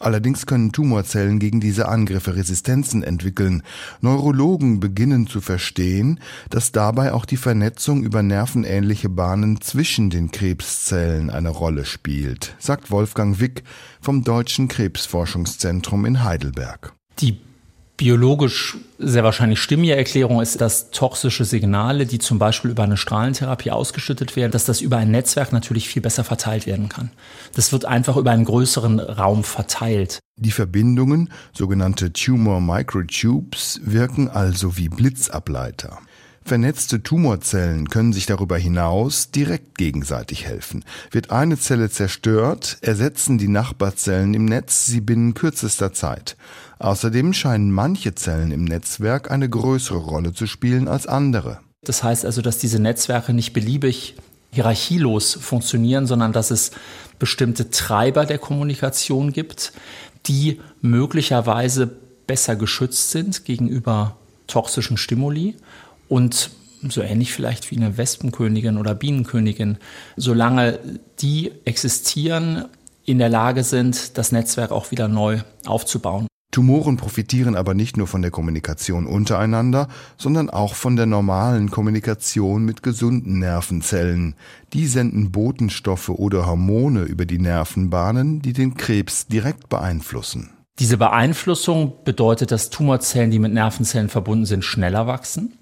Allerdings 0.00 0.46
können 0.46 0.72
Tumorzellen 0.72 1.38
gegen 1.38 1.60
diese 1.60 1.88
Angriffe 1.88 2.34
Resistenzen 2.34 3.02
entwickeln. 3.02 3.62
Neurologen 4.00 4.80
beginnen 4.80 5.26
zu 5.26 5.42
verstehen, 5.42 6.20
dass 6.48 6.72
dabei 6.72 7.12
auch 7.12 7.26
die 7.26 7.36
Vernetzung 7.36 8.02
über 8.02 8.22
nervenähnliche 8.22 9.10
Bahnen 9.10 9.60
zwischen 9.60 10.08
den 10.08 10.30
Krebszellen 10.30 11.28
eine 11.28 11.50
Rolle 11.50 11.84
spielt, 11.84 12.56
sagt 12.58 12.90
Wolfgang 12.90 13.40
Wick 13.40 13.62
vom 14.00 14.24
Deutschen 14.24 14.68
Krebsforschungszentrum 14.68 16.06
in 16.06 16.24
Heidelberg. 16.24 16.94
Die 17.18 17.38
biologisch 18.00 18.78
sehr 18.98 19.24
wahrscheinlich 19.24 19.60
stimmige 19.60 19.94
Erklärung 19.94 20.40
ist, 20.40 20.58
dass 20.62 20.90
toxische 20.90 21.44
Signale, 21.44 22.06
die 22.06 22.18
zum 22.18 22.38
Beispiel 22.38 22.70
über 22.70 22.82
eine 22.82 22.96
Strahlentherapie 22.96 23.72
ausgeschüttet 23.72 24.36
werden, 24.36 24.52
dass 24.52 24.64
das 24.64 24.80
über 24.80 24.96
ein 24.96 25.10
Netzwerk 25.10 25.52
natürlich 25.52 25.86
viel 25.86 26.00
besser 26.00 26.24
verteilt 26.24 26.64
werden 26.64 26.88
kann. 26.88 27.10
Das 27.54 27.72
wird 27.72 27.84
einfach 27.84 28.16
über 28.16 28.30
einen 28.30 28.46
größeren 28.46 29.00
Raum 29.00 29.44
verteilt. 29.44 30.18
Die 30.36 30.50
Verbindungen, 30.50 31.28
sogenannte 31.52 32.10
Tumor 32.14 32.62
Microtubes, 32.62 33.82
wirken 33.84 34.30
also 34.30 34.78
wie 34.78 34.88
Blitzableiter. 34.88 35.98
Vernetzte 36.44 37.02
Tumorzellen 37.02 37.88
können 37.90 38.12
sich 38.12 38.26
darüber 38.26 38.56
hinaus 38.56 39.30
direkt 39.30 39.78
gegenseitig 39.78 40.46
helfen. 40.46 40.84
Wird 41.10 41.30
eine 41.30 41.58
Zelle 41.58 41.90
zerstört, 41.90 42.78
ersetzen 42.80 43.38
die 43.38 43.48
Nachbarzellen 43.48 44.34
im 44.34 44.46
Netz 44.46 44.86
sie 44.86 45.00
binnen 45.00 45.34
kürzester 45.34 45.92
Zeit. 45.92 46.36
Außerdem 46.78 47.34
scheinen 47.34 47.70
manche 47.70 48.14
Zellen 48.14 48.52
im 48.52 48.64
Netzwerk 48.64 49.30
eine 49.30 49.48
größere 49.48 49.98
Rolle 49.98 50.32
zu 50.32 50.46
spielen 50.46 50.88
als 50.88 51.06
andere. 51.06 51.60
Das 51.82 52.02
heißt 52.02 52.24
also, 52.24 52.42
dass 52.42 52.58
diese 52.58 52.80
Netzwerke 52.80 53.32
nicht 53.32 53.52
beliebig 53.52 54.16
hierarchielos 54.50 55.34
funktionieren, 55.34 56.06
sondern 56.06 56.32
dass 56.32 56.50
es 56.50 56.72
bestimmte 57.18 57.70
Treiber 57.70 58.26
der 58.26 58.38
Kommunikation 58.38 59.32
gibt, 59.32 59.72
die 60.26 60.60
möglicherweise 60.80 61.90
besser 62.26 62.56
geschützt 62.56 63.10
sind 63.10 63.44
gegenüber 63.44 64.16
toxischen 64.46 64.96
Stimuli 64.96 65.56
und 66.10 66.50
so 66.88 67.02
ähnlich 67.02 67.32
vielleicht 67.32 67.70
wie 67.70 67.76
eine 67.76 67.96
Wespenkönigin 67.96 68.76
oder 68.76 68.94
Bienenkönigin, 68.94 69.78
solange 70.16 70.78
die 71.20 71.52
existieren, 71.64 72.66
in 73.04 73.18
der 73.18 73.28
Lage 73.28 73.64
sind, 73.64 74.18
das 74.18 74.30
Netzwerk 74.30 74.70
auch 74.70 74.90
wieder 74.90 75.08
neu 75.08 75.40
aufzubauen. 75.66 76.26
Tumoren 76.52 76.96
profitieren 76.96 77.54
aber 77.54 77.74
nicht 77.74 77.96
nur 77.96 78.06
von 78.06 78.22
der 78.22 78.30
Kommunikation 78.30 79.06
untereinander, 79.06 79.88
sondern 80.16 80.50
auch 80.50 80.74
von 80.74 80.96
der 80.96 81.06
normalen 81.06 81.70
Kommunikation 81.70 82.64
mit 82.64 82.82
gesunden 82.82 83.38
Nervenzellen. 83.38 84.34
Die 84.72 84.86
senden 84.86 85.30
Botenstoffe 85.30 86.08
oder 86.08 86.46
Hormone 86.46 87.02
über 87.02 87.24
die 87.24 87.38
Nervenbahnen, 87.38 88.42
die 88.42 88.52
den 88.52 88.74
Krebs 88.74 89.28
direkt 89.28 89.68
beeinflussen. 89.68 90.50
Diese 90.80 90.96
Beeinflussung 90.96 91.92
bedeutet, 92.04 92.50
dass 92.50 92.70
Tumorzellen, 92.70 93.30
die 93.30 93.38
mit 93.38 93.52
Nervenzellen 93.52 94.08
verbunden 94.08 94.46
sind, 94.46 94.64
schneller 94.64 95.06
wachsen 95.06 95.52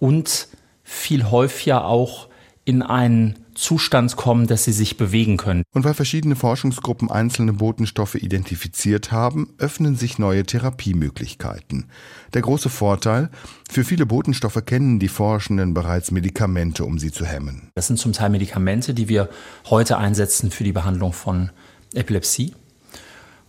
und 0.00 0.48
viel 0.82 1.30
häufiger 1.30 1.84
auch 1.84 2.28
in 2.64 2.82
einen 2.82 3.36
Zustand 3.54 4.16
kommen, 4.16 4.46
dass 4.46 4.64
sie 4.64 4.72
sich 4.72 4.96
bewegen 4.96 5.36
können. 5.36 5.64
Und 5.74 5.84
weil 5.84 5.94
verschiedene 5.94 6.34
Forschungsgruppen 6.34 7.10
einzelne 7.10 7.52
Botenstoffe 7.52 8.14
identifiziert 8.14 9.12
haben, 9.12 9.52
öffnen 9.58 9.96
sich 9.96 10.18
neue 10.18 10.44
Therapiemöglichkeiten. 10.44 11.90
Der 12.32 12.42
große 12.42 12.70
Vorteil, 12.70 13.30
für 13.68 13.84
viele 13.84 14.06
Botenstoffe 14.06 14.64
kennen 14.64 14.98
die 14.98 15.08
Forschenden 15.08 15.74
bereits 15.74 16.10
Medikamente, 16.10 16.84
um 16.84 16.98
sie 16.98 17.12
zu 17.12 17.26
hemmen. 17.26 17.70
Das 17.74 17.86
sind 17.86 17.98
zum 17.98 18.12
Teil 18.12 18.30
Medikamente, 18.30 18.94
die 18.94 19.08
wir 19.08 19.28
heute 19.68 19.98
einsetzen 19.98 20.50
für 20.50 20.64
die 20.64 20.72
Behandlung 20.72 21.12
von 21.12 21.50
Epilepsie, 21.94 22.54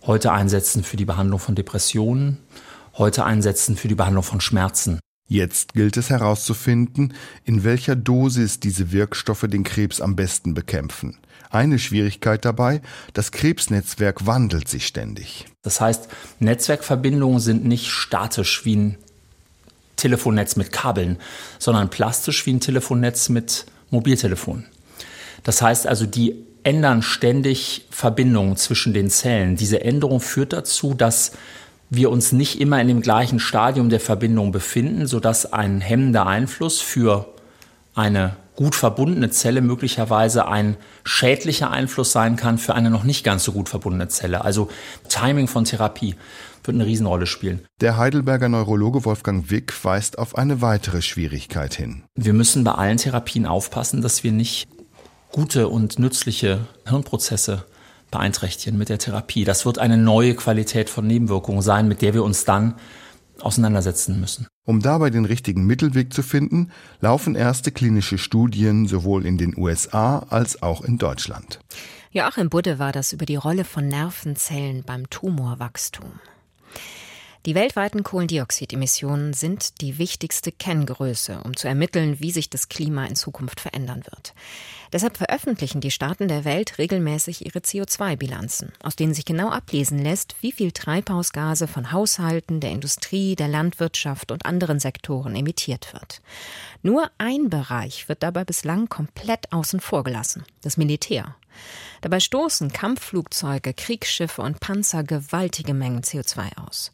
heute 0.02 0.32
einsetzen 0.32 0.84
für 0.84 0.96
die 0.96 1.06
Behandlung 1.06 1.38
von 1.38 1.54
Depressionen, 1.54 2.38
heute 2.98 3.24
einsetzen 3.24 3.76
für 3.76 3.88
die 3.88 3.94
Behandlung 3.94 4.24
von 4.24 4.40
Schmerzen. 4.40 5.00
Jetzt 5.32 5.72
gilt 5.72 5.96
es 5.96 6.10
herauszufinden, 6.10 7.14
in 7.46 7.64
welcher 7.64 7.96
Dosis 7.96 8.60
diese 8.60 8.92
Wirkstoffe 8.92 9.46
den 9.48 9.64
Krebs 9.64 10.02
am 10.02 10.14
besten 10.14 10.52
bekämpfen. 10.52 11.16
Eine 11.48 11.78
Schwierigkeit 11.78 12.44
dabei, 12.44 12.82
das 13.14 13.32
Krebsnetzwerk 13.32 14.26
wandelt 14.26 14.68
sich 14.68 14.86
ständig. 14.86 15.46
Das 15.62 15.80
heißt, 15.80 16.08
Netzwerkverbindungen 16.40 17.40
sind 17.40 17.64
nicht 17.64 17.88
statisch 17.88 18.66
wie 18.66 18.76
ein 18.76 18.98
Telefonnetz 19.96 20.56
mit 20.56 20.70
Kabeln, 20.70 21.16
sondern 21.58 21.88
plastisch 21.88 22.44
wie 22.44 22.52
ein 22.52 22.60
Telefonnetz 22.60 23.30
mit 23.30 23.64
Mobiltelefon. 23.88 24.66
Das 25.44 25.62
heißt 25.62 25.86
also, 25.86 26.04
die 26.04 26.44
ändern 26.62 27.00
ständig 27.00 27.86
Verbindungen 27.88 28.58
zwischen 28.58 28.92
den 28.92 29.08
Zellen. 29.08 29.56
Diese 29.56 29.82
Änderung 29.82 30.20
führt 30.20 30.52
dazu, 30.52 30.92
dass 30.92 31.32
wir 31.94 32.10
uns 32.10 32.32
nicht 32.32 32.58
immer 32.58 32.80
in 32.80 32.88
dem 32.88 33.02
gleichen 33.02 33.38
Stadium 33.38 33.90
der 33.90 34.00
Verbindung 34.00 34.50
befinden, 34.50 35.06
sodass 35.06 35.52
ein 35.52 35.82
hemmender 35.82 36.26
Einfluss 36.26 36.80
für 36.80 37.34
eine 37.94 38.36
gut 38.56 38.74
verbundene 38.74 39.28
Zelle 39.28 39.60
möglicherweise 39.60 40.48
ein 40.48 40.76
schädlicher 41.04 41.70
Einfluss 41.70 42.12
sein 42.12 42.36
kann 42.36 42.56
für 42.56 42.74
eine 42.74 42.88
noch 42.88 43.04
nicht 43.04 43.24
ganz 43.24 43.44
so 43.44 43.52
gut 43.52 43.68
verbundene 43.68 44.08
Zelle. 44.08 44.42
Also 44.42 44.70
Timing 45.10 45.48
von 45.48 45.64
Therapie 45.64 46.14
wird 46.64 46.74
eine 46.74 46.86
Riesenrolle 46.86 47.26
spielen. 47.26 47.60
Der 47.82 47.98
Heidelberger 47.98 48.48
Neurologe 48.48 49.04
Wolfgang 49.04 49.50
Wick 49.50 49.84
weist 49.84 50.18
auf 50.18 50.38
eine 50.38 50.62
weitere 50.62 51.02
Schwierigkeit 51.02 51.74
hin. 51.74 52.04
Wir 52.14 52.32
müssen 52.32 52.64
bei 52.64 52.72
allen 52.72 52.96
Therapien 52.96 53.44
aufpassen, 53.44 54.00
dass 54.00 54.24
wir 54.24 54.32
nicht 54.32 54.66
gute 55.30 55.68
und 55.68 55.98
nützliche 55.98 56.60
Hirnprozesse 56.86 57.64
beeinträchtigen 58.12 58.78
mit 58.78 58.88
der 58.88 58.98
Therapie. 58.98 59.42
Das 59.42 59.66
wird 59.66 59.78
eine 59.78 59.96
neue 59.96 60.36
Qualität 60.36 60.88
von 60.88 61.04
Nebenwirkungen 61.08 61.62
sein, 61.62 61.88
mit 61.88 62.00
der 62.00 62.14
wir 62.14 62.22
uns 62.22 62.44
dann 62.44 62.76
auseinandersetzen 63.40 64.20
müssen. 64.20 64.46
Um 64.64 64.80
dabei 64.80 65.10
den 65.10 65.24
richtigen 65.24 65.66
Mittelweg 65.66 66.12
zu 66.12 66.22
finden, 66.22 66.70
laufen 67.00 67.34
erste 67.34 67.72
klinische 67.72 68.18
Studien 68.18 68.86
sowohl 68.86 69.26
in 69.26 69.38
den 69.38 69.58
USA 69.58 70.20
als 70.30 70.62
auch 70.62 70.82
in 70.82 70.98
Deutschland. 70.98 71.58
Joachim 72.12 72.50
Budde 72.50 72.78
war 72.78 72.92
das 72.92 73.12
über 73.12 73.26
die 73.26 73.36
Rolle 73.36 73.64
von 73.64 73.88
Nervenzellen 73.88 74.84
beim 74.84 75.10
Tumorwachstum. 75.10 76.12
Die 77.44 77.56
weltweiten 77.56 78.04
Kohlendioxidemissionen 78.04 79.32
sind 79.32 79.80
die 79.80 79.98
wichtigste 79.98 80.52
Kenngröße, 80.52 81.40
um 81.42 81.56
zu 81.56 81.66
ermitteln, 81.66 82.20
wie 82.20 82.30
sich 82.30 82.50
das 82.50 82.68
Klima 82.68 83.04
in 83.06 83.16
Zukunft 83.16 83.58
verändern 83.58 84.04
wird. 84.04 84.32
Deshalb 84.92 85.16
veröffentlichen 85.16 85.80
die 85.80 85.90
Staaten 85.90 86.28
der 86.28 86.44
Welt 86.44 86.76
regelmäßig 86.78 87.46
ihre 87.46 87.60
CO2-Bilanzen, 87.60 88.72
aus 88.82 88.94
denen 88.94 89.14
sich 89.14 89.24
genau 89.24 89.48
ablesen 89.48 89.98
lässt, 89.98 90.36
wie 90.42 90.52
viel 90.52 90.70
Treibhausgase 90.70 91.66
von 91.66 91.92
Haushalten, 91.92 92.60
der 92.60 92.72
Industrie, 92.72 93.34
der 93.34 93.48
Landwirtschaft 93.48 94.30
und 94.30 94.44
anderen 94.44 94.80
Sektoren 94.80 95.34
emittiert 95.34 95.94
wird. 95.94 96.20
Nur 96.82 97.10
ein 97.16 97.48
Bereich 97.48 98.08
wird 98.08 98.22
dabei 98.22 98.44
bislang 98.44 98.88
komplett 98.88 99.50
außen 99.50 99.80
vor 99.80 100.04
gelassen, 100.04 100.44
das 100.60 100.76
Militär. 100.76 101.36
Dabei 102.00 102.20
stoßen 102.20 102.72
Kampfflugzeuge, 102.72 103.74
Kriegsschiffe 103.74 104.42
und 104.42 104.60
Panzer 104.60 105.04
gewaltige 105.04 105.72
Mengen 105.72 106.02
CO2 106.02 106.58
aus. 106.58 106.92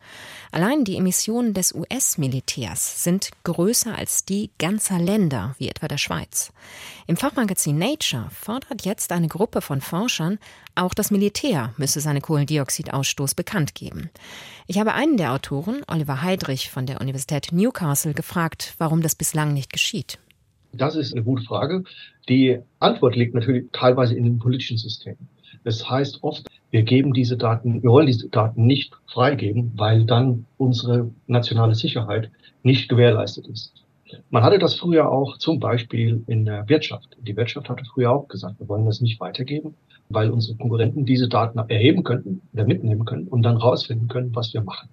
Allein 0.53 0.85
die 0.85 0.97
Emissionen 0.97 1.55
des 1.55 1.75
US-Militärs 1.75 3.05
sind 3.05 3.31
größer 3.45 3.97
als 3.97 4.25
die 4.25 4.50
ganzer 4.59 4.99
Länder, 4.99 5.55
wie 5.59 5.69
etwa 5.69 5.88
der 5.88 5.99
Schweiz. 5.99 6.53
Im 7.07 7.17
Fachmagazin 7.17 7.79
Nature 7.79 8.29
fordert 8.31 8.85
jetzt 8.85 9.12
eine 9.12 9.29
Gruppe 9.29 9.62
von 9.62 9.81
Forschern, 9.81 10.38
auch 10.75 10.95
das 10.95 11.11
Militär 11.11 11.73
müsse 11.77 12.00
seinen 12.00 12.23
Kohlendioxidausstoß 12.23 13.35
bekannt 13.35 13.75
geben. 13.75 14.11
Ich 14.67 14.79
habe 14.79 14.95
einen 14.95 15.17
der 15.17 15.33
Autoren, 15.33 15.83
Oliver 15.88 16.23
Heidrich 16.23 16.71
von 16.71 16.87
der 16.87 17.00
Universität 17.00 17.49
Newcastle, 17.50 18.15
gefragt, 18.15 18.75
warum 18.79 19.03
das 19.03 19.15
bislang 19.15 19.55
nicht 19.55 19.73
geschieht. 19.73 20.19
Das 20.73 20.95
ist 20.97 21.12
eine 21.12 21.25
gute 21.25 21.43
Frage. 21.43 21.85
Die 22.29 22.59
Antwort 22.79 23.17
liegt 23.17 23.35
natürlich 23.35 23.67
teilweise 23.73 24.15
in 24.15 24.25
den 24.25 24.39
politischen 24.39 24.77
Systemen. 24.77 25.29
Das 25.65 25.89
heißt 25.89 26.23
oft, 26.23 26.47
wir 26.71 26.83
geben 26.83 27.15
diese 27.15 27.37
Daten, 27.37 27.83
wir 27.83 27.91
wollen 27.91 28.07
diese 28.07 28.29
Daten 28.29 28.67
nicht 28.67 28.93
freigeben, 29.07 29.73
weil 29.77 30.05
dann 30.05 30.45
unsere 30.59 31.11
nationale 31.27 31.75
Sicherheit 31.75 32.31
nicht 32.63 32.89
gewährleistet 32.89 33.47
ist. 33.47 33.73
Man 34.31 34.43
hatte 34.43 34.59
das 34.59 34.75
früher 34.75 35.11
auch 35.11 35.39
zum 35.39 35.61
Beispiel 35.61 36.23
in 36.27 36.45
der 36.45 36.69
Wirtschaft. 36.69 37.17
Die 37.21 37.37
Wirtschaft 37.37 37.69
hatte 37.69 37.85
früher 37.85 38.11
auch 38.11 38.29
gesagt, 38.29 38.59
wir 38.59 38.69
wollen 38.69 38.87
das 38.87 39.01
nicht 39.01 39.21
weitergeben, 39.21 39.75
weil 40.09 40.31
unsere 40.31 40.57
Konkurrenten 40.57 41.05
diese 41.05 41.29
Daten 41.29 41.59
erheben 41.59 42.05
könnten 42.05 42.41
oder 42.53 42.65
mitnehmen 42.65 43.05
können 43.05 43.29
und 43.29 43.43
dann 43.43 43.57
rausfinden 43.57 44.09
können, 44.09 44.35
was 44.35 44.55
wir 44.55 44.63
machen. 44.63 44.89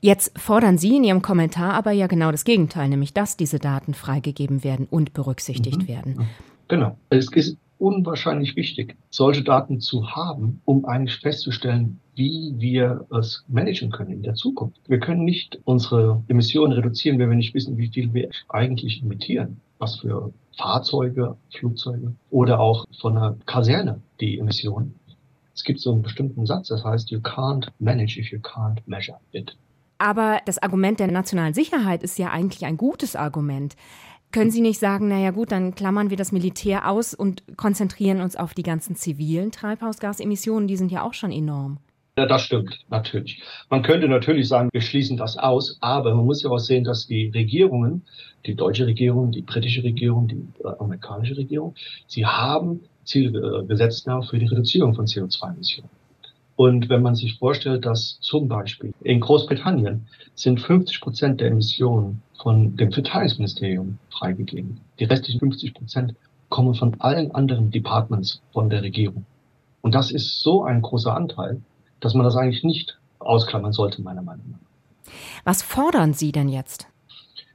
Jetzt 0.00 0.38
fordern 0.38 0.76
Sie 0.76 0.96
in 0.96 1.04
Ihrem 1.04 1.22
Kommentar 1.22 1.72
aber 1.72 1.92
ja 1.92 2.06
genau 2.06 2.30
das 2.30 2.44
Gegenteil, 2.44 2.90
nämlich 2.90 3.14
dass 3.14 3.38
diese 3.38 3.58
Daten 3.58 3.94
freigegeben 3.94 4.62
werden 4.62 4.86
und 4.90 5.14
berücksichtigt 5.14 5.82
mhm. 5.82 5.88
werden. 5.88 6.28
Genau. 6.68 6.96
Es 7.10 7.28
ist 7.32 7.56
unwahrscheinlich 7.78 8.56
wichtig, 8.56 8.96
solche 9.10 9.42
Daten 9.42 9.80
zu 9.80 10.14
haben, 10.14 10.60
um 10.64 10.84
eigentlich 10.84 11.16
festzustellen, 11.16 12.00
wie 12.14 12.54
wir 12.56 13.06
es 13.10 13.44
managen 13.48 13.90
können 13.90 14.12
in 14.12 14.22
der 14.22 14.34
Zukunft. 14.34 14.78
Wir 14.86 15.00
können 15.00 15.24
nicht 15.24 15.58
unsere 15.64 16.22
Emissionen 16.28 16.72
reduzieren, 16.72 17.18
wenn 17.18 17.30
wir 17.30 17.36
nicht 17.36 17.54
wissen, 17.54 17.76
wie 17.76 17.88
viel 17.88 18.14
wir 18.14 18.30
eigentlich 18.48 19.02
emittieren. 19.02 19.60
Was 19.78 19.96
für 19.96 20.32
Fahrzeuge, 20.56 21.36
Flugzeuge 21.50 22.14
oder 22.30 22.60
auch 22.60 22.86
von 23.00 23.16
einer 23.16 23.36
Kaserne 23.44 24.00
die 24.20 24.38
Emissionen. 24.38 24.94
Es 25.54 25.64
gibt 25.64 25.80
so 25.80 25.92
einen 25.92 26.02
bestimmten 26.02 26.46
Satz, 26.46 26.68
das 26.68 26.84
heißt, 26.84 27.10
you 27.10 27.18
can't 27.18 27.68
manage 27.78 28.18
if 28.18 28.30
you 28.30 28.38
can't 28.38 28.78
measure 28.86 29.18
it. 29.32 29.56
Aber 29.98 30.40
das 30.44 30.58
Argument 30.58 31.00
der 31.00 31.08
nationalen 31.08 31.54
Sicherheit 31.54 32.02
ist 32.02 32.18
ja 32.18 32.30
eigentlich 32.30 32.64
ein 32.64 32.76
gutes 32.76 33.14
Argument. 33.14 33.76
Können 34.34 34.50
Sie 34.50 34.62
nicht 34.62 34.80
sagen, 34.80 35.06
naja 35.06 35.30
gut, 35.30 35.52
dann 35.52 35.76
klammern 35.76 36.10
wir 36.10 36.16
das 36.16 36.32
Militär 36.32 36.90
aus 36.90 37.14
und 37.14 37.44
konzentrieren 37.56 38.20
uns 38.20 38.34
auf 38.34 38.52
die 38.52 38.64
ganzen 38.64 38.96
zivilen 38.96 39.52
Treibhausgasemissionen, 39.52 40.66
die 40.66 40.76
sind 40.76 40.90
ja 40.90 41.04
auch 41.04 41.14
schon 41.14 41.30
enorm. 41.30 41.78
Ja, 42.18 42.26
das 42.26 42.42
stimmt, 42.42 42.80
natürlich. 42.90 43.40
Man 43.70 43.84
könnte 43.84 44.08
natürlich 44.08 44.48
sagen, 44.48 44.70
wir 44.72 44.80
schließen 44.80 45.16
das 45.16 45.36
aus, 45.36 45.78
aber 45.80 46.16
man 46.16 46.26
muss 46.26 46.42
ja 46.42 46.50
auch 46.50 46.58
sehen, 46.58 46.82
dass 46.82 47.06
die 47.06 47.28
Regierungen, 47.28 48.02
die 48.44 48.56
deutsche 48.56 48.86
Regierung, 48.88 49.30
die 49.30 49.42
britische 49.42 49.84
Regierung, 49.84 50.26
die 50.26 50.42
äh, 50.64 50.68
amerikanische 50.80 51.36
Regierung, 51.36 51.76
sie 52.08 52.26
haben 52.26 52.80
Ziele 53.04 53.64
gesetzt 53.68 54.08
für 54.28 54.38
die 54.40 54.46
Reduzierung 54.46 54.96
von 54.96 55.06
CO2-Emissionen. 55.06 55.90
Und 56.56 56.88
wenn 56.88 57.02
man 57.02 57.14
sich 57.14 57.38
vorstellt, 57.38 57.84
dass 57.84 58.18
zum 58.20 58.48
Beispiel 58.48 58.92
in 59.02 59.20
Großbritannien 59.20 60.06
sind 60.34 60.60
50 60.60 61.00
Prozent 61.00 61.40
der 61.40 61.48
Emissionen 61.48 62.22
von 62.40 62.76
dem 62.76 62.92
Verteidigungsministerium 62.92 63.98
freigegeben. 64.10 64.80
Die 65.00 65.04
restlichen 65.04 65.40
50 65.40 65.74
Prozent 65.74 66.14
kommen 66.48 66.74
von 66.74 67.00
allen 67.00 67.34
anderen 67.34 67.70
Departments 67.70 68.40
von 68.52 68.70
der 68.70 68.82
Regierung. 68.82 69.24
Und 69.80 69.94
das 69.94 70.12
ist 70.12 70.42
so 70.42 70.62
ein 70.62 70.82
großer 70.82 71.14
Anteil, 71.14 71.60
dass 72.00 72.14
man 72.14 72.24
das 72.24 72.36
eigentlich 72.36 72.62
nicht 72.62 72.98
ausklammern 73.18 73.72
sollte, 73.72 74.02
meiner 74.02 74.22
Meinung 74.22 74.44
nach. 74.52 75.12
Was 75.44 75.62
fordern 75.62 76.12
Sie 76.12 76.32
denn 76.32 76.48
jetzt? 76.48 76.86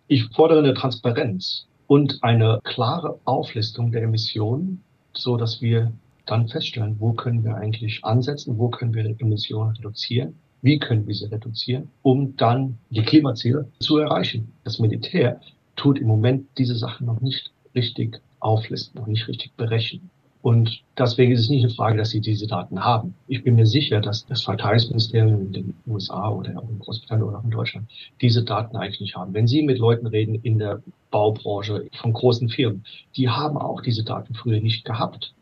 Ich 0.08 0.26
fordere 0.36 0.60
eine 0.60 0.74
Transparenz 0.74 1.68
und 1.88 2.20
eine 2.22 2.60
klare 2.64 3.20
Auflistung 3.26 3.92
der 3.92 4.04
Emissionen, 4.04 4.84
so 5.14 5.38
dass 5.38 5.62
wir 5.62 5.92
dann 6.30 6.48
feststellen, 6.48 6.96
wo 7.00 7.14
können 7.14 7.44
wir 7.44 7.56
eigentlich 7.56 8.04
ansetzen, 8.04 8.58
wo 8.58 8.70
können 8.70 8.94
wir 8.94 9.06
Emissionen 9.20 9.76
reduzieren, 9.76 10.36
wie 10.62 10.80
können 10.80 11.08
wir 11.08 11.16
sie 11.16 11.26
reduzieren, 11.26 11.90
um 12.02 12.36
dann 12.38 12.78
die 12.90 13.02
Klimaziele 13.02 13.70
zu 13.80 13.98
erreichen. 13.98 14.52
Das 14.64 14.80
Militär 14.80 15.40
tut 15.76 16.00
im 16.00 16.08
Moment 16.08 16.46
diese 16.58 16.76
Sachen 16.76 17.08
noch 17.08 17.22
nicht 17.22 17.52
richtig 17.74 18.20
auflisten, 18.40 19.00
noch 19.00 19.08
nicht 19.08 19.28
richtig 19.28 19.54
berechnen. 19.54 20.10
Und 20.42 20.82
deswegen 20.98 21.34
ist 21.34 21.42
es 21.42 21.50
nicht 21.50 21.66
eine 21.66 21.74
Frage, 21.74 21.98
dass 21.98 22.12
sie 22.12 22.22
diese 22.22 22.48
Daten 22.48 22.84
haben. 22.84 23.14
Ich 23.28 23.44
bin 23.44 23.56
mir 23.56 23.66
sicher, 23.66 24.00
dass 24.00 24.26
das 24.26 24.44
Verteidigungsministerium 24.44 25.42
in 25.42 25.52
den 25.52 25.74
USA 25.86 26.30
oder 26.30 26.58
auch 26.58 26.70
in 26.70 26.80
Großbritannien 26.80 27.28
oder 27.28 27.40
auch 27.40 27.44
in 27.44 27.52
Deutschland 27.52 27.90
diese 28.22 28.44
Daten 28.44 28.78
eigentlich 28.78 29.02
nicht 29.02 29.18
haben. 29.18 29.34
Wenn 29.34 29.48
Sie 29.48 29.64
mit 29.64 29.80
Leuten 29.80 30.08
reden 30.08 30.36
in 30.36 30.58
der 30.58 30.82
Baubranche 31.12 31.88
von 32.00 32.14
großen 32.14 32.48
Firmen, 32.48 32.86
die 33.18 33.28
haben 33.28 33.58
auch 33.58 33.82
diese 33.82 34.06
Daten 34.06 34.34
früher 34.34 34.62
nicht 34.62 34.86
gehabt 34.86 35.34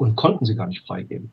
und 0.00 0.16
konnten 0.16 0.46
sie 0.46 0.54
gar 0.54 0.66
nicht 0.66 0.86
freigeben. 0.86 1.30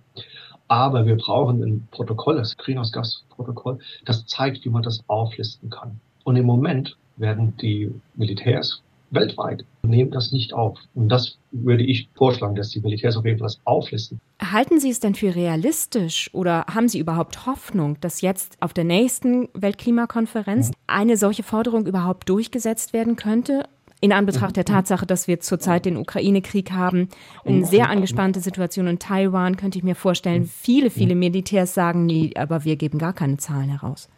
Aber 0.67 1.05
wir 1.05 1.15
brauchen 1.15 1.63
ein 1.63 1.87
Protokoll, 1.91 2.35
das 2.35 2.57
Greenhouse-Gas-Protokoll, 2.57 3.79
das 4.03 4.25
zeigt, 4.25 4.65
wie 4.65 4.69
man 4.69 4.83
das 4.83 5.01
auflisten 5.07 5.69
kann. 5.69 6.01
Und 6.25 6.35
im 6.35 6.45
Moment 6.45 6.97
werden 7.15 7.55
die 7.61 7.89
Militärs 8.15 8.81
weltweit 9.09 9.63
nehmen 9.83 10.11
das 10.11 10.33
nicht 10.33 10.53
auf. 10.53 10.77
Und 10.93 11.07
das 11.07 11.37
würde 11.51 11.83
ich 11.83 12.09
vorschlagen, 12.15 12.55
dass 12.55 12.71
die 12.71 12.81
Militärs 12.81 13.15
auf 13.15 13.23
jeden 13.23 13.39
Fall 13.39 13.47
das 13.47 13.59
auflisten. 13.63 14.19
Halten 14.41 14.81
Sie 14.81 14.89
es 14.89 14.99
denn 14.99 15.15
für 15.15 15.33
realistisch 15.33 16.29
oder 16.33 16.65
haben 16.69 16.89
Sie 16.89 16.99
überhaupt 16.99 17.45
Hoffnung, 17.45 17.97
dass 18.01 18.19
jetzt 18.19 18.57
auf 18.59 18.73
der 18.73 18.83
nächsten 18.83 19.47
Weltklimakonferenz 19.53 20.71
eine 20.87 21.15
solche 21.15 21.43
Forderung 21.43 21.85
überhaupt 21.85 22.27
durchgesetzt 22.27 22.91
werden 22.91 23.15
könnte? 23.15 23.63
In 23.99 24.13
Anbetracht 24.13 24.55
der 24.55 24.65
Tatsache, 24.65 25.05
dass 25.05 25.27
wir 25.27 25.39
zurzeit 25.39 25.85
den 25.85 25.97
Ukraine-Krieg 25.97 26.71
haben, 26.71 27.09
eine 27.45 27.65
sehr 27.65 27.89
angespannte 27.89 28.39
Situation 28.39 28.87
in 28.87 28.99
Taiwan, 28.99 29.57
könnte 29.57 29.77
ich 29.79 29.83
mir 29.83 29.95
vorstellen, 29.95 30.45
viele, 30.45 30.89
viele 30.89 31.15
Militärs 31.15 31.73
sagen, 31.73 32.05
nee, 32.05 32.31
aber 32.35 32.63
wir 32.63 32.75
geben 32.75 32.99
gar 32.99 33.13
keine 33.13 33.37
Zahlen 33.37 33.69
heraus. 33.69 34.09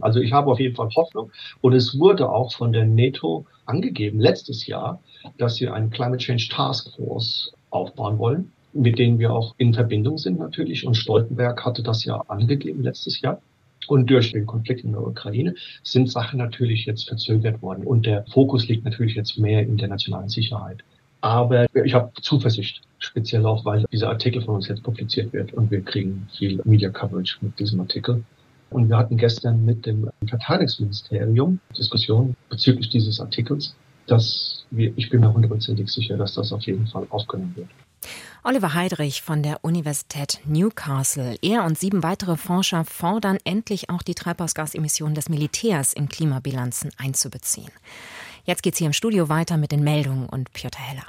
Also 0.00 0.20
ich 0.20 0.32
habe 0.32 0.50
auf 0.50 0.60
jeden 0.60 0.76
Fall 0.76 0.88
Hoffnung. 0.94 1.32
Und 1.60 1.72
es 1.72 1.98
wurde 1.98 2.30
auch 2.30 2.52
von 2.54 2.72
der 2.72 2.84
NATO 2.84 3.46
angegeben, 3.66 4.20
letztes 4.20 4.66
Jahr, 4.66 5.00
dass 5.38 5.56
sie 5.56 5.68
einen 5.68 5.90
Climate 5.90 6.18
Change 6.18 6.48
Task 6.50 6.94
Force 6.94 7.52
aufbauen 7.70 8.18
wollen, 8.18 8.52
mit 8.72 8.98
denen 8.98 9.18
wir 9.18 9.32
auch 9.32 9.54
in 9.58 9.74
Verbindung 9.74 10.18
sind 10.18 10.38
natürlich. 10.38 10.86
Und 10.86 10.94
Stoltenberg 10.94 11.64
hatte 11.64 11.82
das 11.82 12.04
ja 12.04 12.22
angegeben 12.28 12.82
letztes 12.82 13.20
Jahr. 13.20 13.40
Und 13.90 14.08
durch 14.08 14.30
den 14.30 14.46
Konflikt 14.46 14.84
in 14.84 14.92
der 14.92 15.04
Ukraine 15.04 15.52
sind 15.82 16.08
Sachen 16.08 16.38
natürlich 16.38 16.86
jetzt 16.86 17.08
verzögert 17.08 17.60
worden. 17.60 17.84
Und 17.84 18.06
der 18.06 18.24
Fokus 18.26 18.68
liegt 18.68 18.84
natürlich 18.84 19.16
jetzt 19.16 19.36
mehr 19.36 19.62
in 19.62 19.78
der 19.78 19.88
nationalen 19.88 20.28
Sicherheit. 20.28 20.84
Aber 21.22 21.66
ich 21.74 21.92
habe 21.92 22.12
Zuversicht, 22.22 22.82
speziell 23.00 23.44
auch, 23.44 23.64
weil 23.64 23.84
dieser 23.90 24.08
Artikel 24.10 24.42
von 24.42 24.54
uns 24.54 24.68
jetzt 24.68 24.84
publiziert 24.84 25.32
wird 25.32 25.52
und 25.54 25.72
wir 25.72 25.80
kriegen 25.80 26.28
viel 26.38 26.60
Media 26.64 26.88
Coverage 26.88 27.38
mit 27.40 27.58
diesem 27.58 27.80
Artikel. 27.80 28.22
Und 28.70 28.88
wir 28.88 28.96
hatten 28.96 29.16
gestern 29.16 29.64
mit 29.64 29.84
dem 29.86 30.08
Verteidigungsministerium 30.24 31.58
Diskussionen 31.76 32.36
bezüglich 32.48 32.90
dieses 32.90 33.18
Artikels, 33.18 33.74
dass 34.06 34.64
ich 34.76 35.10
bin 35.10 35.20
mir 35.20 35.32
hundertprozentig 35.32 35.88
sicher, 35.88 36.16
dass 36.16 36.34
das 36.34 36.52
auf 36.52 36.62
jeden 36.62 36.86
Fall 36.86 37.06
aufgenommen 37.10 37.54
wird. 37.56 37.68
Oliver 38.42 38.72
Heidrich 38.72 39.20
von 39.20 39.42
der 39.42 39.62
Universität 39.62 40.40
Newcastle. 40.46 41.36
Er 41.42 41.64
und 41.64 41.78
sieben 41.78 42.02
weitere 42.02 42.36
Forscher 42.36 42.84
fordern 42.84 43.38
endlich 43.44 43.90
auch 43.90 44.02
die 44.02 44.14
Treibhausgasemissionen 44.14 45.14
des 45.14 45.28
Militärs 45.28 45.92
in 45.92 46.08
Klimabilanzen 46.08 46.90
einzubeziehen. 46.96 47.70
Jetzt 48.44 48.62
geht's 48.62 48.78
hier 48.78 48.86
im 48.86 48.94
Studio 48.94 49.28
weiter 49.28 49.58
mit 49.58 49.72
den 49.72 49.84
Meldungen 49.84 50.26
und 50.26 50.52
Piotr 50.52 50.78
Heller. 50.78 51.06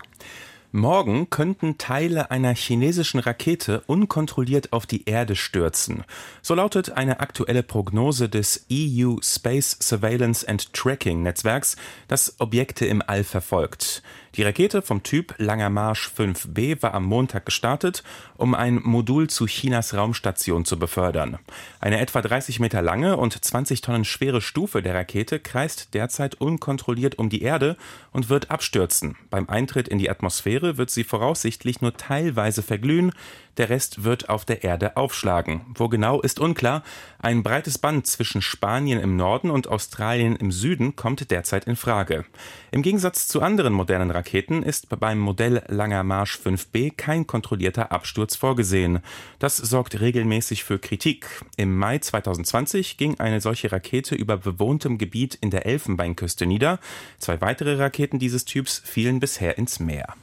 Morgen 0.74 1.30
könnten 1.30 1.78
Teile 1.78 2.32
einer 2.32 2.56
chinesischen 2.56 3.20
Rakete 3.20 3.84
unkontrolliert 3.88 4.72
auf 4.72 4.86
die 4.86 5.04
Erde 5.04 5.36
stürzen. 5.36 6.06
So 6.42 6.56
lautet 6.56 6.92
eine 6.92 7.20
aktuelle 7.20 7.62
Prognose 7.62 8.30
des 8.30 8.68
EU 8.72 9.18
Space 9.22 9.76
Surveillance 9.82 10.48
and 10.48 10.72
Tracking 10.72 11.24
Netzwerks, 11.24 11.76
das 12.08 12.40
Objekte 12.40 12.86
im 12.86 13.04
All 13.06 13.26
verfolgt. 13.26 14.02
Die 14.36 14.44
Rakete 14.44 14.82
vom 14.82 15.04
Typ 15.04 15.36
Langer 15.40 15.70
Marsch 15.70 16.10
5B 16.18 16.82
war 16.82 16.94
am 16.94 17.04
Montag 17.04 17.46
gestartet, 17.46 18.02
um 18.38 18.56
ein 18.56 18.80
Modul 18.82 19.30
zu 19.30 19.46
Chinas 19.46 19.94
Raumstation 19.94 20.64
zu 20.64 20.80
befördern. 20.80 21.38
Eine 21.82 22.00
etwa 22.00 22.22
30 22.22 22.62
Meter 22.62 22.82
lange 22.82 23.18
und 23.18 23.34
20 23.34 23.82
Tonnen 23.82 24.06
schwere 24.06 24.40
Stufe 24.40 24.82
der 24.82 24.96
Rakete 24.96 25.42
kreist 25.42 25.94
derzeit 25.94 26.36
unkontrolliert 26.36 27.20
um 27.20 27.30
die 27.30 27.42
Erde 27.42 27.76
und 28.14 28.30
wird 28.30 28.52
abstürzen. 28.52 29.18
Beim 29.30 29.50
Eintritt 29.50 29.90
in 29.90 29.98
die 29.98 30.10
Atmosphäre 30.10 30.78
wird 30.78 30.92
sie 30.92 31.04
voraussichtlich 31.04 31.82
nur 31.82 31.98
teilweise 31.98 32.64
verglühen, 32.64 33.12
der 33.58 33.70
Rest 33.70 34.04
wird 34.04 34.30
auf 34.30 34.46
der 34.46 34.64
Erde 34.64 34.98
aufschlagen. 34.98 35.62
Wo 35.76 35.90
genau 35.90 36.22
ist 36.22 36.40
unklar. 36.40 36.84
Ein 37.20 37.44
breites 37.44 37.78
Band 37.78 38.08
zwischen 38.08 38.42
Spanien 38.42 39.00
im 39.00 39.16
Norden 39.16 39.52
und 39.52 39.68
Australien 39.68 40.36
im 40.36 40.52
Süden 40.52 40.96
kommt 40.96 41.30
derzeit 41.32 41.66
in 41.66 41.76
Frage. 41.76 42.26
Im 42.72 42.82
Gegensatz 42.82 43.28
zu 43.28 43.42
anderen 43.42 43.74
modernen 43.74 44.12
Raketen 44.12 44.64
ist 44.64 44.88
beim 45.00 45.20
Modell 45.20 45.64
Langer 45.68 46.04
Marsch 46.04 46.40
5B 46.44 46.94
kein 46.96 47.28
kontrollierter 47.28 47.92
Absturz 47.92 48.36
vorgesehen. 48.36 49.00
Das 49.40 49.58
sorgt 49.58 50.00
regelmäßig 50.00 50.64
für 50.64 50.80
Kritik. 50.80 51.28
Im 51.58 51.78
Mai 51.78 52.00
2020 52.00 52.98
ging 52.98 53.20
eine 53.20 53.42
solche 53.42 53.72
Rakete 53.72 54.16
über 54.16 54.38
bewohntem 54.38 54.98
Gebiet 54.98 55.36
in 55.36 55.50
der 55.50 55.66
Elfenbeinküste 55.66 56.46
nieder. 56.46 56.80
Zwei 57.20 57.42
weitere 57.42 57.76
Raketen 57.76 58.20
dieses 58.20 58.46
Typs 58.46 58.82
fielen 58.84 59.20
bisher 59.20 59.58
ins 59.58 59.80
Meer. 59.80 60.16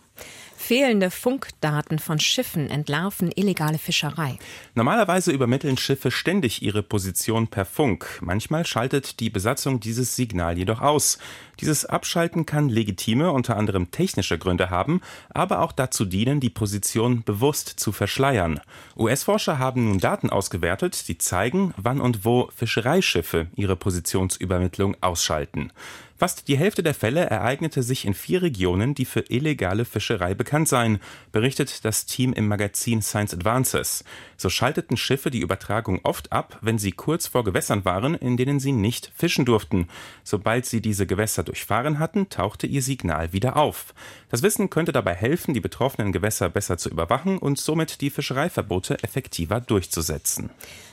Fehlende 0.68 1.11
Funkdaten 1.11 1.98
von 1.98 2.20
Schiffen 2.20 2.68
entlarven 2.68 3.33
illegale 3.35 3.78
Fischerei. 3.78 4.38
Normalerweise 4.74 5.33
übermitteln 5.33 5.78
Schiffe 5.78 6.11
ständig 6.11 6.61
ihre 6.61 6.83
Position 6.83 7.48
per 7.48 7.64
Funk. 7.64 8.18
Manchmal 8.20 8.66
schaltet 8.66 9.18
die 9.20 9.31
Besatzung 9.31 9.81
dieses 9.81 10.14
Signal 10.14 10.59
jedoch 10.59 10.83
aus. 10.83 11.18
Dieses 11.61 11.87
Abschalten 11.87 12.44
kann 12.44 12.68
legitime, 12.68 13.33
unter 13.33 13.57
anderem 13.57 13.90
technische 13.90 14.37
Gründe 14.37 14.68
haben, 14.68 15.00
aber 15.31 15.62
auch 15.62 15.72
dazu 15.72 16.04
dienen, 16.04 16.38
die 16.38 16.50
Position 16.50 17.22
bewusst 17.24 17.81
zu 17.81 17.90
verschleiern. 17.90 18.61
US-Forscher 18.94 19.59
haben 19.59 19.88
nun 19.88 20.00
Daten 20.00 20.28
ausgewertet, 20.28 21.09
die 21.09 21.16
zeigen, 21.16 21.72
wann 21.78 21.98
und 21.98 22.26
wo 22.26 22.50
Fischereischiffe 22.54 23.46
ihre 23.57 23.74
Positionsübermittlung 23.74 24.98
ausschalten. 25.00 25.72
Fast 26.18 26.48
die 26.48 26.59
Hälfte 26.59 26.83
der 26.83 26.94
Fälle 26.94 27.26
ereignete 27.26 27.85
sich 27.85 28.04
in 28.04 28.12
vier 28.12 28.42
Regionen, 28.42 28.92
die 28.92 29.04
für 29.04 29.20
illegale 29.31 29.85
Fischerei 29.85 30.35
bekannt 30.35 30.66
seien, 30.66 30.98
berichtet 31.31 31.85
das 31.85 32.07
Team 32.07 32.33
im 32.33 32.48
Magazin 32.48 33.02
Science 33.02 33.35
Advances. 33.35 34.02
So 34.37 34.50
schalteten 34.50 34.96
Schiffe 34.96 35.31
die 35.31 35.38
Übertragung 35.38 36.00
oft 36.02 36.33
ab, 36.33 36.59
wenn 36.61 36.76
sie 36.76 36.90
kurz 36.90 37.28
vor 37.28 37.44
Gewässern 37.44 37.85
waren, 37.85 38.16
in 38.16 38.37
denen 38.37 38.59
sie 38.59 38.72
nicht 38.72 39.12
fischen 39.14 39.44
durften. 39.44 39.87
Sobald 40.24 40.66
sie 40.66 40.81
diese 40.81 41.07
Gewässer 41.07 41.44
durchfahren 41.44 42.00
hatten, 42.00 42.28
tauchte 42.28 42.66
ihr 42.66 42.83
Signal 42.83 43.33
wieder 43.33 43.57
auf. 43.57 43.94
Das 44.28 44.42
Wissen 44.42 44.70
könnte 44.70 44.90
dabei 44.90 45.14
helfen, 45.14 45.54
die 45.54 45.61
betroffenen 45.61 46.11
Gewässer 46.11 46.48
besser 46.48 46.78
zu 46.78 46.90
überwachen 46.90 47.38
und 47.38 47.59
somit 47.59 48.00
die 48.00 48.11
Fischereiverbote 48.11 49.04
effektiver 49.04 49.61
durchzusetzen. 49.61 50.50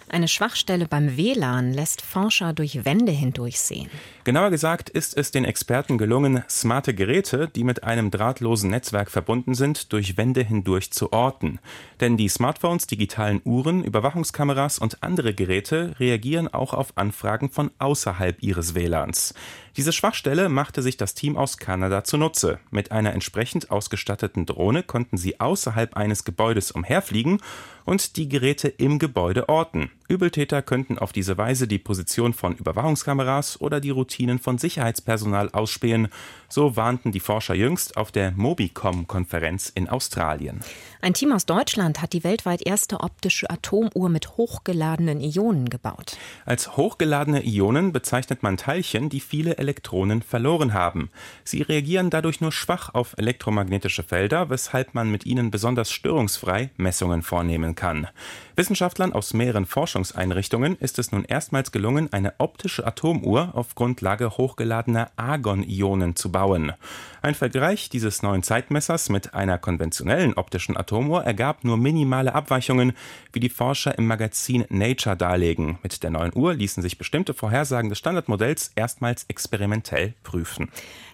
Eine 0.07 0.27
Schwachstelle 0.27 0.87
beim 0.87 1.17
WLAN 1.17 1.73
lässt 1.73 2.01
Forscher 2.01 2.53
durch 2.53 2.85
Wände 2.85 3.11
hindurchsehen. 3.11 3.89
Genauer 4.23 4.51
gesagt 4.51 4.89
ist 4.89 5.17
es 5.17 5.31
den 5.31 5.45
Experten 5.45 5.97
gelungen, 5.97 6.43
smarte 6.49 6.93
Geräte, 6.93 7.47
die 7.47 7.63
mit 7.63 7.83
einem 7.83 8.11
drahtlosen 8.11 8.69
Netzwerk 8.69 9.09
verbunden 9.09 9.55
sind, 9.55 9.91
durch 9.93 10.15
Wände 10.15 10.43
hindurch 10.43 10.91
zu 10.91 11.11
orten. 11.11 11.59
Denn 12.01 12.17
die 12.17 12.29
Smartphones, 12.29 12.87
digitalen 12.87 13.41
Uhren, 13.43 13.83
Überwachungskameras 13.83 14.77
und 14.77 15.01
andere 15.01 15.33
Geräte 15.33 15.95
reagieren 15.99 16.47
auch 16.47 16.73
auf 16.73 16.97
Anfragen 16.97 17.49
von 17.49 17.71
außerhalb 17.79 18.41
ihres 18.43 18.75
WLANs. 18.75 19.33
Diese 19.77 19.91
Schwachstelle 19.91 20.47
machte 20.47 20.81
sich 20.81 20.95
das 20.95 21.15
Team 21.15 21.35
aus 21.35 21.57
Kanada 21.57 22.05
zunutze. 22.05 22.59
Mit 22.71 22.93
einer 22.93 23.11
entsprechend 23.11 23.71
ausgestatteten 23.71 24.45
Drohne 24.45 24.83
konnten 24.83 25.17
sie 25.17 25.41
außerhalb 25.41 25.97
eines 25.97 26.23
Gebäudes 26.23 26.71
umherfliegen 26.71 27.41
und 27.83 28.15
die 28.15 28.29
Geräte 28.29 28.69
im 28.69 28.99
Gebäude 28.99 29.49
orten. 29.49 29.91
Übeltäter 30.07 30.61
könnten 30.61 30.97
auf 30.97 31.11
diese 31.11 31.37
Weise 31.37 31.67
die 31.67 31.77
Position 31.77 32.33
von 32.33 32.55
Überwachungskameras 32.55 33.59
oder 33.59 33.81
die 33.81 33.89
Routinen 33.89 34.39
von 34.39 34.57
Sicherheitspersonal 34.57 35.49
ausspähen, 35.49 36.07
so 36.49 36.75
warnten 36.75 37.11
die 37.11 37.19
Forscher 37.19 37.55
jüngst 37.55 37.97
auf 37.97 38.11
der 38.11 38.31
Mobicom-Konferenz 38.31 39.69
in 39.69 39.89
Australien. 39.89 40.61
Ein 41.01 41.13
Team 41.13 41.31
aus 41.31 41.45
Deutschland 41.45 42.01
hat 42.01 42.13
die 42.13 42.23
weltweit 42.23 42.65
erste 42.65 43.01
optische 43.01 43.49
Atomuhr 43.49 44.09
mit 44.09 44.37
hochgeladenen 44.37 45.21
Ionen 45.21 45.69
gebaut. 45.69 46.17
Als 46.45 46.77
hochgeladene 46.77 47.45
Ionen 47.45 47.91
bezeichnet 47.91 48.41
man 48.41 48.57
Teilchen, 48.57 49.09
die 49.09 49.19
viele 49.19 49.57
Elektronen 49.57 50.21
verloren 50.21 50.73
haben. 50.73 51.09
Sie 51.43 51.61
reagieren 51.61 52.09
dadurch 52.09 52.41
nur 52.41 52.51
schwach 52.51 52.93
auf 52.93 53.13
elektromagnetische 53.17 54.03
Felder, 54.03 54.49
weshalb 54.49 54.95
man 54.95 55.11
mit 55.11 55.25
ihnen 55.25 55.51
besonders 55.51 55.91
störungsfrei 55.91 56.71
Messungen 56.77 57.21
vornehmen 57.21 57.75
kann. 57.75 58.07
Wissenschaftlern 58.55 59.13
aus 59.13 59.33
mehreren 59.33 59.65
Forschungseinrichtungen 59.65 60.77
ist 60.77 60.97
es 60.97 61.11
nun 61.11 61.25
erstmals 61.25 61.71
gelungen, 61.71 62.11
eine 62.13 62.33
optische 62.39 62.87
Atomuhr 62.87 63.51
auf 63.53 63.75
Grundlage 63.75 64.37
hochgeladener 64.37 65.11
Argon-Ionen 65.17 66.15
zu 66.15 66.31
bauen. 66.35 66.73
Ein 67.21 67.33
Vergleich 67.33 67.89
dieses 67.89 68.21
neuen 68.21 68.43
Zeitmessers 68.43 69.07
mit 69.07 69.33
einer 69.33 69.57
konventionellen 69.57 70.33
optischen 70.33 70.75
Atomuhr 70.75 71.23
ergab 71.23 71.63
nur 71.63 71.77
minimale 71.77 72.35
Abweichungen, 72.35 72.91
wie 73.31 73.39
die 73.39 73.47
Forscher 73.47 73.97
im 73.97 74.05
Magazin 74.05 74.65
Nature 74.67 75.15
darlegen. 75.15 75.79
Mit 75.81 76.03
der 76.03 76.09
neuen 76.09 76.35
Uhr 76.35 76.53
ließen 76.53 76.83
sich 76.83 76.97
bestimmte 76.97 77.33
Vorhersagen 77.33 77.89
des 77.89 77.99
Standardmodells 77.99 78.73
erstmals 78.75 79.23
experimentell 79.29 80.13
prüfen. 80.23 80.69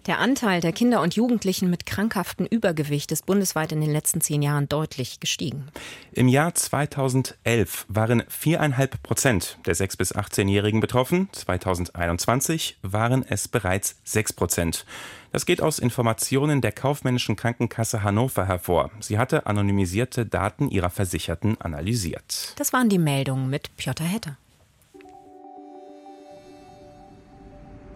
Der 0.07 0.17
Anteil 0.17 0.61
der 0.61 0.71
Kinder 0.71 0.99
und 1.01 1.15
Jugendlichen 1.15 1.69
mit 1.69 1.85
krankhaftem 1.85 2.47
Übergewicht 2.47 3.11
ist 3.11 3.27
bundesweit 3.27 3.71
in 3.71 3.81
den 3.81 3.91
letzten 3.91 4.19
zehn 4.19 4.41
Jahren 4.41 4.67
deutlich 4.67 5.19
gestiegen. 5.19 5.67
Im 6.11 6.27
Jahr 6.27 6.55
2011 6.55 7.85
waren 7.87 8.23
viereinhalb 8.27 9.03
Prozent 9.03 9.59
der 9.67 9.75
6- 9.75 9.97
bis 9.97 10.15
18-Jährigen 10.15 10.79
betroffen. 10.79 11.29
2021 11.31 12.79
waren 12.81 13.23
es 13.23 13.47
bereits 13.47 13.97
sechs 14.03 14.33
Prozent. 14.33 14.87
Das 15.31 15.45
geht 15.45 15.61
aus 15.61 15.77
Informationen 15.77 16.61
der 16.61 16.71
Kaufmännischen 16.71 17.35
Krankenkasse 17.35 18.01
Hannover 18.01 18.47
hervor. 18.47 18.89
Sie 19.01 19.19
hatte 19.19 19.45
anonymisierte 19.45 20.25
Daten 20.25 20.69
ihrer 20.69 20.89
Versicherten 20.89 21.61
analysiert. 21.61 22.55
Das 22.57 22.73
waren 22.73 22.89
die 22.89 22.97
Meldungen 22.97 23.51
mit 23.51 23.77
Piotr 23.77 24.03
Hetter. 24.03 24.37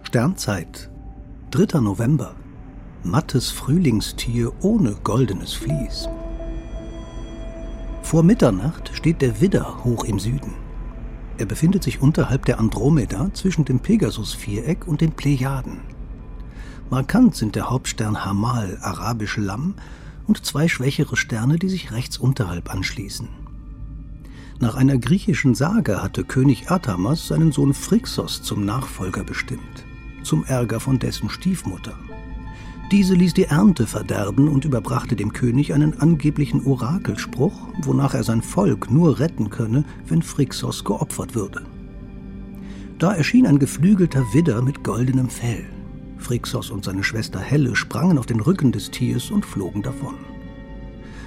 Sternzeit 0.04 0.88
3. 1.56 1.80
November. 1.80 2.34
Mattes 3.02 3.50
Frühlingstier 3.50 4.52
ohne 4.62 4.94
goldenes 5.02 5.54
Vlies. 5.54 6.06
Vor 8.02 8.22
Mitternacht 8.22 8.90
steht 8.92 9.22
der 9.22 9.40
Widder 9.40 9.82
hoch 9.82 10.04
im 10.04 10.18
Süden. 10.18 10.52
Er 11.38 11.46
befindet 11.46 11.82
sich 11.82 12.02
unterhalb 12.02 12.44
der 12.44 12.60
Andromeda 12.60 13.30
zwischen 13.32 13.64
dem 13.64 13.80
Pegasus-Viereck 13.80 14.86
und 14.86 15.00
den 15.00 15.12
Plejaden. 15.12 15.80
Markant 16.90 17.34
sind 17.34 17.56
der 17.56 17.70
Hauptstern 17.70 18.22
Hamal, 18.22 18.76
arabisch 18.82 19.38
Lamm, 19.38 19.76
und 20.26 20.44
zwei 20.44 20.68
schwächere 20.68 21.16
Sterne, 21.16 21.58
die 21.58 21.70
sich 21.70 21.90
rechts 21.90 22.18
unterhalb 22.18 22.70
anschließen. 22.70 23.28
Nach 24.60 24.74
einer 24.74 24.98
griechischen 24.98 25.54
Sage 25.54 26.02
hatte 26.02 26.22
König 26.22 26.70
Athamas 26.70 27.28
seinen 27.28 27.50
Sohn 27.50 27.72
Phrixos 27.72 28.42
zum 28.42 28.66
Nachfolger 28.66 29.24
bestimmt 29.24 29.85
zum 30.26 30.44
Ärger 30.44 30.80
von 30.80 30.98
dessen 30.98 31.30
Stiefmutter. 31.30 31.94
Diese 32.92 33.14
ließ 33.14 33.34
die 33.34 33.44
Ernte 33.44 33.86
verderben 33.86 34.48
und 34.48 34.64
überbrachte 34.64 35.16
dem 35.16 35.32
König 35.32 35.74
einen 35.74 35.98
angeblichen 36.00 36.64
Orakelspruch, 36.64 37.68
wonach 37.82 38.14
er 38.14 38.22
sein 38.22 38.42
Volk 38.42 38.90
nur 38.90 39.18
retten 39.18 39.50
könne, 39.50 39.84
wenn 40.06 40.22
Phrixos 40.22 40.84
geopfert 40.84 41.34
würde. 41.34 41.62
Da 42.98 43.12
erschien 43.12 43.46
ein 43.46 43.58
geflügelter 43.58 44.22
Widder 44.32 44.62
mit 44.62 44.84
goldenem 44.84 45.28
Fell. 45.28 45.64
Phrixos 46.18 46.70
und 46.70 46.84
seine 46.84 47.02
Schwester 47.02 47.40
Helle 47.40 47.74
sprangen 47.74 48.18
auf 48.18 48.26
den 48.26 48.40
Rücken 48.40 48.72
des 48.72 48.90
Tiers 48.90 49.30
und 49.30 49.44
flogen 49.44 49.82
davon. 49.82 50.14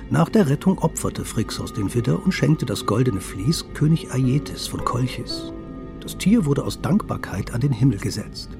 Nach 0.10 0.30
der 0.30 0.50
Rettung 0.50 0.80
opferte 0.80 1.26
Phrixos 1.26 1.74
den 1.74 1.94
Widder 1.94 2.24
und 2.24 2.32
schenkte 2.32 2.66
das 2.66 2.86
goldene 2.86 3.22
Vlies 3.22 3.66
König 3.74 4.12
Aietes 4.12 4.66
von 4.66 4.84
Kolchis. 4.84 5.54
Das 6.00 6.18
Tier 6.18 6.46
wurde 6.46 6.64
aus 6.64 6.82
Dankbarkeit 6.82 7.54
an 7.54 7.62
den 7.62 7.72
Himmel 7.72 8.00
gesetzt. 8.00 8.58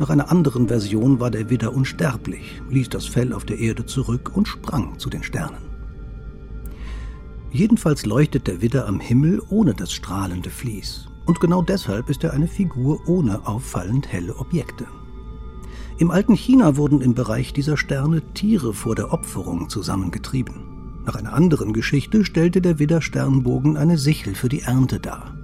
Nach 0.00 0.08
einer 0.08 0.30
anderen 0.30 0.68
Version 0.68 1.20
war 1.20 1.30
der 1.30 1.50
Widder 1.50 1.74
unsterblich, 1.74 2.62
ließ 2.70 2.88
das 2.88 3.04
Fell 3.04 3.34
auf 3.34 3.44
der 3.44 3.58
Erde 3.58 3.84
zurück 3.84 4.32
und 4.34 4.48
sprang 4.48 4.98
zu 4.98 5.10
den 5.10 5.22
Sternen. 5.22 5.58
Jedenfalls 7.52 8.06
leuchtet 8.06 8.46
der 8.46 8.62
Widder 8.62 8.88
am 8.88 8.98
Himmel 8.98 9.42
ohne 9.50 9.74
das 9.74 9.92
strahlende 9.92 10.48
Vlies. 10.48 11.06
Und 11.26 11.38
genau 11.38 11.60
deshalb 11.60 12.08
ist 12.08 12.24
er 12.24 12.32
eine 12.32 12.48
Figur 12.48 13.06
ohne 13.06 13.46
auffallend 13.46 14.10
helle 14.10 14.36
Objekte. 14.36 14.86
Im 15.98 16.10
alten 16.10 16.34
China 16.34 16.78
wurden 16.78 17.02
im 17.02 17.12
Bereich 17.12 17.52
dieser 17.52 17.76
Sterne 17.76 18.22
Tiere 18.32 18.72
vor 18.72 18.94
der 18.94 19.12
Opferung 19.12 19.68
zusammengetrieben. 19.68 21.02
Nach 21.04 21.14
einer 21.14 21.34
anderen 21.34 21.74
Geschichte 21.74 22.24
stellte 22.24 22.62
der 22.62 22.78
Widder-Sternbogen 22.78 23.76
eine 23.76 23.98
Sichel 23.98 24.34
für 24.34 24.48
die 24.48 24.62
Ernte 24.62 24.98
dar. 24.98 25.34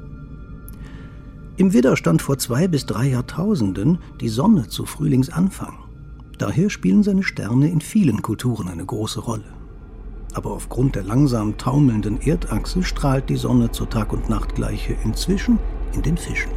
Im 1.58 1.72
Widder 1.72 1.96
stand 1.96 2.20
vor 2.20 2.36
zwei 2.36 2.68
bis 2.68 2.84
drei 2.84 3.06
Jahrtausenden 3.06 3.98
die 4.20 4.28
Sonne 4.28 4.68
zu 4.68 4.84
Frühlingsanfang. 4.84 5.78
Daher 6.36 6.68
spielen 6.68 7.02
seine 7.02 7.22
Sterne 7.22 7.70
in 7.70 7.80
vielen 7.80 8.20
Kulturen 8.20 8.68
eine 8.68 8.84
große 8.84 9.20
Rolle. 9.20 9.54
Aber 10.34 10.50
aufgrund 10.50 10.96
der 10.96 11.02
langsam 11.02 11.56
taumelnden 11.56 12.20
Erdachse 12.20 12.82
strahlt 12.82 13.30
die 13.30 13.36
Sonne 13.38 13.70
zur 13.70 13.88
Tag- 13.88 14.12
und 14.12 14.28
Nachtgleiche 14.28 14.98
inzwischen 15.02 15.58
in 15.94 16.02
den 16.02 16.18
Fischen. 16.18 16.52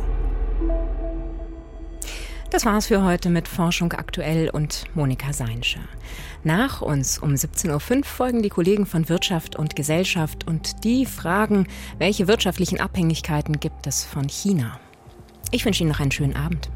Das 2.49 2.65
war's 2.65 2.87
für 2.87 3.03
heute 3.03 3.29
mit 3.29 3.47
Forschung 3.47 3.93
aktuell 3.93 4.49
und 4.49 4.83
Monika 4.95 5.31
Seinscher. 5.31 5.81
Nach 6.43 6.81
uns 6.81 7.19
um 7.19 7.35
17.05 7.35 7.69
Uhr 7.99 8.03
folgen 8.03 8.41
die 8.41 8.49
Kollegen 8.49 8.85
von 8.85 9.07
Wirtschaft 9.07 9.55
und 9.55 9.77
Gesellschaft 9.77 10.45
und 10.45 10.83
die 10.83 11.05
fragen, 11.05 11.67
welche 11.99 12.27
wirtschaftlichen 12.27 12.81
Abhängigkeiten 12.81 13.61
gibt 13.61 13.87
es 13.87 14.03
von 14.03 14.27
China. 14.27 14.77
Ich 15.51 15.65
wünsche 15.65 15.83
Ihnen 15.83 15.91
noch 15.91 15.99
einen 15.99 16.11
schönen 16.11 16.35
Abend. 16.35 16.69